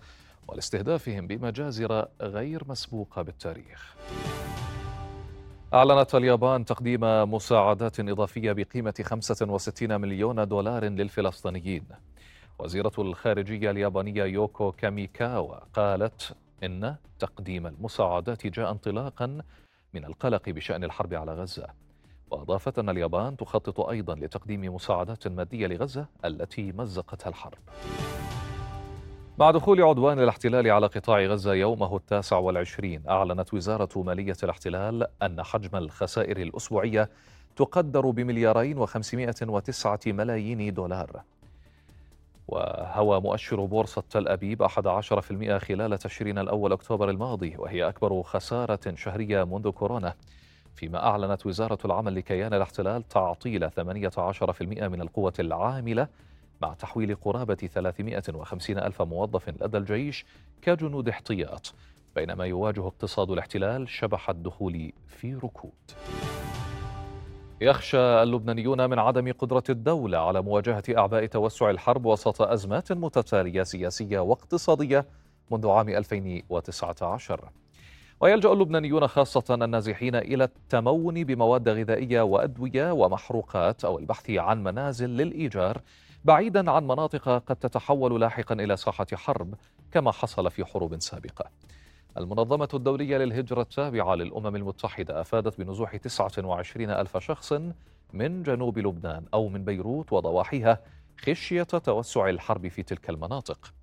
ولاستهدافهم 0.47 1.27
بمجازر 1.27 2.05
غير 2.21 2.63
مسبوقة 2.67 3.21
بالتاريخ. 3.21 3.95
أعلنت 5.73 6.15
اليابان 6.15 6.65
تقديم 6.65 7.01
مساعدات 7.33 7.99
إضافية 7.99 8.51
بقيمة 8.51 8.93
65 9.03 10.01
مليون 10.01 10.47
دولار 10.47 10.85
للفلسطينيين. 10.85 11.83
وزيرة 12.59 12.91
الخارجية 12.99 13.71
اليابانية 13.71 14.23
يوكو 14.23 14.71
كاميكاوا 14.71 15.55
قالت 15.73 16.35
إن 16.63 16.95
تقديم 17.19 17.67
المساعدات 17.67 18.47
جاء 18.47 18.71
انطلاقا 18.71 19.41
من 19.93 20.05
القلق 20.05 20.49
بشأن 20.49 20.83
الحرب 20.83 21.13
على 21.13 21.33
غزة. 21.33 21.67
وأضافت 22.31 22.79
أن 22.79 22.89
اليابان 22.89 23.37
تخطط 23.37 23.79
أيضا 23.79 24.15
لتقديم 24.15 24.75
مساعدات 24.75 25.27
مادية 25.27 25.67
لغزة 25.67 26.05
التي 26.25 26.71
مزقتها 26.71 27.29
الحرب. 27.29 27.57
مع 29.39 29.51
دخول 29.51 29.81
عدوان 29.81 30.19
الاحتلال 30.19 30.71
على 30.71 30.87
قطاع 30.87 31.25
غزة 31.25 31.53
يومه 31.53 31.95
التاسع 31.95 32.37
والعشرين 32.37 33.03
أعلنت 33.09 33.53
وزارة 33.53 34.03
مالية 34.03 34.37
الاحتلال 34.43 35.07
أن 35.21 35.43
حجم 35.43 35.77
الخسائر 35.77 36.37
الأسبوعية 36.37 37.09
تقدر 37.55 38.09
بمليارين 38.09 38.77
وخمسمائة 38.77 39.35
وتسعة 39.41 39.99
ملايين 40.05 40.73
دولار 40.73 41.23
وهوى 42.47 43.21
مؤشر 43.21 43.65
بورصة 43.65 44.03
تل 44.09 44.27
أبيب 44.27 44.67
11% 44.67 45.57
خلال 45.57 45.97
تشرين 45.97 46.37
الأول 46.37 46.71
أكتوبر 46.71 47.09
الماضي 47.09 47.55
وهي 47.57 47.87
أكبر 47.87 48.23
خسارة 48.23 48.95
شهرية 48.95 49.43
منذ 49.43 49.69
كورونا. 49.69 50.13
فيما 50.75 51.07
أعلنت 51.07 51.45
وزارة 51.45 51.77
العمل 51.85 52.15
لكيان 52.15 52.53
الاحتلال 52.53 53.07
تعطيل 53.07 53.69
18% 53.71 54.61
من 54.61 55.01
القوة 55.01 55.33
العاملة 55.39 56.07
مع 56.61 56.73
تحويل 56.73 57.15
قرابة 57.15 57.55
350 57.55 58.77
ألف 58.77 59.01
موظف 59.01 59.49
لدى 59.49 59.77
الجيش 59.77 60.25
كجنود 60.61 61.09
احتياط 61.09 61.73
بينما 62.15 62.45
يواجه 62.45 62.87
اقتصاد 62.87 63.31
الاحتلال 63.31 63.89
شبح 63.89 64.29
الدخول 64.29 64.91
في 65.07 65.35
ركود. 65.35 65.71
يخشى 67.61 67.97
اللبنانيون 67.97 68.89
من 68.89 68.99
عدم 68.99 69.31
قدرة 69.31 69.63
الدولة 69.69 70.17
على 70.17 70.41
مواجهة 70.41 70.83
أعباء 70.97 71.25
توسع 71.25 71.69
الحرب 71.69 72.05
وسط 72.05 72.41
أزمات 72.41 72.91
متتالية 72.91 73.63
سياسية 73.63 74.19
واقتصادية 74.19 75.05
منذ 75.51 75.67
عام 75.67 75.89
2019 75.89 77.49
ويلجأ 78.19 78.51
اللبنانيون 78.51 79.07
خاصة 79.07 79.43
النازحين 79.55 80.15
إلى 80.15 80.43
التمون 80.43 81.23
بمواد 81.23 81.69
غذائية 81.69 82.21
وأدوية 82.21 82.91
ومحروقات 82.91 83.85
أو 83.85 83.99
البحث 83.99 84.29
عن 84.29 84.63
منازل 84.63 85.09
للإيجار 85.09 85.81
بعيدا 86.25 86.71
عن 86.71 86.83
مناطق 86.83 87.29
قد 87.29 87.55
تتحول 87.55 88.21
لاحقا 88.21 88.55
إلى 88.55 88.77
ساحة 88.77 89.07
حرب 89.13 89.53
كما 89.91 90.11
حصل 90.11 90.51
في 90.51 90.65
حروب 90.65 90.99
سابقة. 90.99 91.45
المنظمة 92.17 92.69
الدولية 92.73 93.17
للهجرة 93.17 93.61
التابعة 93.61 94.15
للأمم 94.15 94.55
المتحدة 94.55 95.21
أفادت 95.21 95.61
بنزوح 95.61 95.95
29 95.95 96.89
ألف 96.89 97.17
شخص 97.17 97.53
من 98.13 98.43
جنوب 98.43 98.79
لبنان 98.79 99.23
أو 99.33 99.47
من 99.47 99.65
بيروت 99.65 100.13
وضواحيها 100.13 100.79
خشية 101.17 101.63
توسع 101.63 102.29
الحرب 102.29 102.67
في 102.67 102.83
تلك 102.83 103.09
المناطق. 103.09 103.73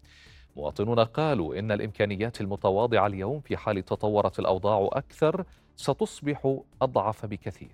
مواطنون 0.56 1.00
قالوا 1.00 1.58
إن 1.58 1.72
الإمكانيات 1.72 2.40
المتواضعة 2.40 3.06
اليوم 3.06 3.40
في 3.40 3.56
حال 3.56 3.84
تطورت 3.84 4.38
الأوضاع 4.38 4.88
أكثر 4.92 5.44
ستصبح 5.76 6.56
أضعف 6.82 7.26
بكثير. 7.26 7.68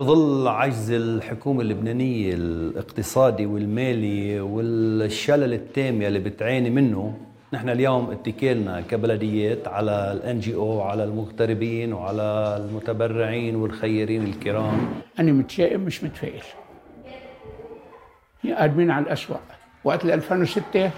بظل 0.00 0.48
عجز 0.48 0.90
الحكومة 0.90 1.60
اللبنانية 1.60 2.34
الاقتصادي 2.34 3.46
والمالي 3.46 4.40
والشلل 4.40 5.52
التام 5.52 6.02
اللي 6.02 6.18
بتعاني 6.18 6.70
منه 6.70 7.18
نحن 7.52 7.68
اليوم 7.68 8.10
اتكلنا 8.10 8.80
كبلديات 8.80 9.68
على 9.68 10.12
الان 10.12 10.40
جي 10.40 10.54
أو 10.54 10.80
على 10.80 11.04
المغتربين 11.04 11.92
وعلى 11.92 12.56
المتبرعين 12.60 13.56
والخيرين 13.56 14.24
الكرام. 14.24 15.00
أنا 15.18 15.32
متشائم 15.32 15.80
مش 15.80 16.04
متفائل. 16.04 16.42
قادمين 18.58 18.90
على 18.90 19.04
الأسوأ. 19.04 19.36
وقت 19.84 20.04
2006 20.04 20.90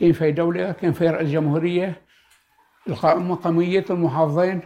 كان 0.00 0.12
في 0.12 0.32
دولة 0.32 0.72
كان 0.72 0.92
في 0.92 1.08
رئيس 1.08 1.28
جمهورية 1.30 2.00
مقامية 3.04 3.84
المحافظين. 3.90 4.60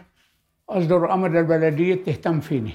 أصدروا 0.69 1.15
أمر 1.15 1.29
للبلدية 1.29 1.95
تهتم 1.95 2.41
فيني. 2.41 2.73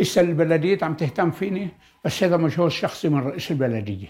إسا 0.00 0.20
البلدية 0.20 0.78
عم 0.82 0.94
تهتم 0.94 1.30
فيني 1.30 1.68
بس 2.04 2.24
هذا 2.24 2.36
مجهود 2.36 2.70
شخصي 2.70 3.08
من 3.08 3.20
رئيس 3.20 3.50
البلدية. 3.50 4.08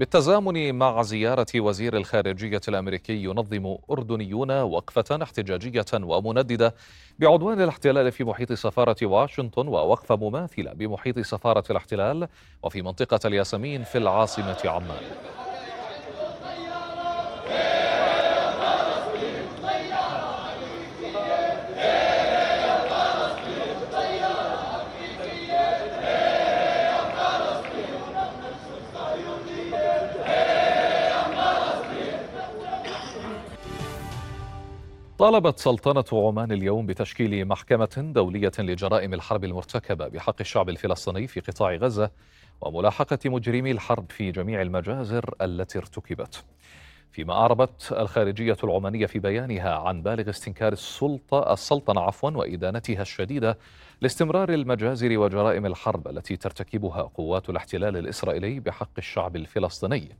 بالتزامن 0.00 0.74
مع 0.74 1.02
زيارة 1.02 1.46
وزير 1.56 1.96
الخارجية 1.96 2.60
الأمريكي 2.68 3.24
ينظم 3.24 3.76
أردنيون 3.90 4.50
وقفة 4.50 5.22
احتجاجية 5.22 5.84
ومنددة 5.94 6.74
بعدوان 7.18 7.60
الاحتلال 7.60 8.12
في 8.12 8.24
محيط 8.24 8.52
سفارة 8.52 8.96
واشنطن 9.02 9.68
ووقفة 9.68 10.16
مماثلة 10.16 10.72
بمحيط 10.72 11.18
سفارة 11.18 11.64
الاحتلال 11.70 12.28
وفي 12.62 12.82
منطقة 12.82 13.20
الياسمين 13.24 13.84
في 13.84 13.98
العاصمة 13.98 14.58
عمان. 14.64 15.02
طالبت 35.20 35.58
سلطنة 35.58 36.04
عمان 36.12 36.52
اليوم 36.52 36.86
بتشكيل 36.86 37.44
محكمة 37.44 38.12
دولية 38.14 38.52
لجرائم 38.58 39.14
الحرب 39.14 39.44
المرتكبة 39.44 40.08
بحق 40.08 40.34
الشعب 40.40 40.68
الفلسطيني 40.68 41.26
في 41.26 41.40
قطاع 41.40 41.74
غزة 41.74 42.10
وملاحقة 42.60 43.18
مجرمي 43.24 43.70
الحرب 43.70 44.10
في 44.10 44.30
جميع 44.30 44.62
المجازر 44.62 45.34
التي 45.42 45.78
ارتكبت. 45.78 46.44
فيما 47.12 47.34
أعربت 47.34 47.94
الخارجية 47.98 48.56
العمانية 48.64 49.06
في 49.06 49.18
بيانها 49.18 49.74
عن 49.74 50.02
بالغ 50.02 50.30
استنكار 50.30 50.72
السلطة 50.72 51.52
السلطنة 51.52 52.00
عفوا 52.00 52.30
وإدانتها 52.30 53.02
الشديدة 53.02 53.58
لاستمرار 54.00 54.48
المجازر 54.54 55.18
وجرائم 55.18 55.66
الحرب 55.66 56.08
التي 56.08 56.36
ترتكبها 56.36 57.02
قوات 57.02 57.50
الاحتلال 57.50 57.96
الإسرائيلي 57.96 58.60
بحق 58.60 58.90
الشعب 58.98 59.36
الفلسطيني. 59.36 60.16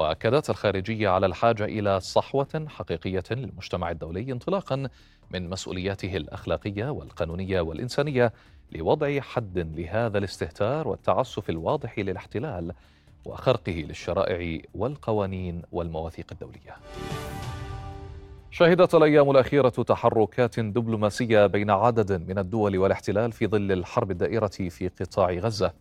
وأكدت 0.00 0.50
الخارجية 0.50 1.08
على 1.08 1.26
الحاجة 1.26 1.64
إلى 1.64 2.00
صحوة 2.00 2.66
حقيقية 2.68 3.22
للمجتمع 3.30 3.90
الدولي 3.90 4.32
انطلاقا 4.32 4.88
من 5.30 5.50
مسؤولياته 5.50 6.16
الأخلاقية 6.16 6.90
والقانونية 6.90 7.60
والإنسانية 7.60 8.32
لوضع 8.72 9.20
حد 9.20 9.58
لهذا 9.58 10.18
الاستهتار 10.18 10.88
والتعسف 10.88 11.50
الواضح 11.50 11.98
للاحتلال 11.98 12.72
وخرقه 13.24 13.72
للشرائع 13.72 14.60
والقوانين 14.74 15.62
والمواثيق 15.72 16.26
الدولية. 16.32 16.76
شهدت 18.50 18.94
الأيام 18.94 19.30
الأخيرة 19.30 19.68
تحركات 19.68 20.60
دبلوماسية 20.60 21.46
بين 21.46 21.70
عدد 21.70 22.12
من 22.12 22.38
الدول 22.38 22.78
والاحتلال 22.78 23.32
في 23.32 23.46
ظل 23.46 23.72
الحرب 23.72 24.10
الدائرة 24.10 24.46
في 24.48 24.88
قطاع 25.00 25.30
غزة. 25.30 25.72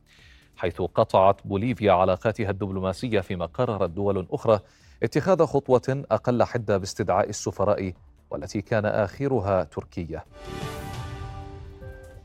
حيث 0.60 0.82
قطعت 0.82 1.48
بوليفيا 1.48 1.92
علاقاتها 1.92 2.50
الدبلوماسية 2.50 3.20
فيما 3.20 3.46
قررت 3.46 3.90
دول 3.90 4.28
أخرى 4.32 4.60
اتخاذ 5.04 5.46
خطوة 5.46 6.04
أقل 6.12 6.44
حدة 6.44 6.78
باستدعاء 6.78 7.30
السفراء 7.30 7.94
والتي 8.32 8.62
كان 8.62 8.86
آخرها 8.86 9.64
تركيا. 9.64 10.24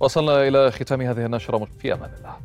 وصلنا 0.01 0.49
إلى 0.49 0.71
ختام 0.71 1.01
هذه 1.01 1.27
النشرة 1.27 1.69
في 1.79 1.93
أمان 1.93 2.11
الله. 2.19 2.37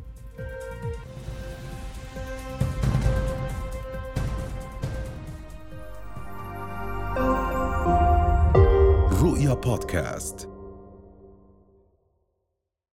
رؤيا 9.24 9.54
بودكاست. 9.54 10.59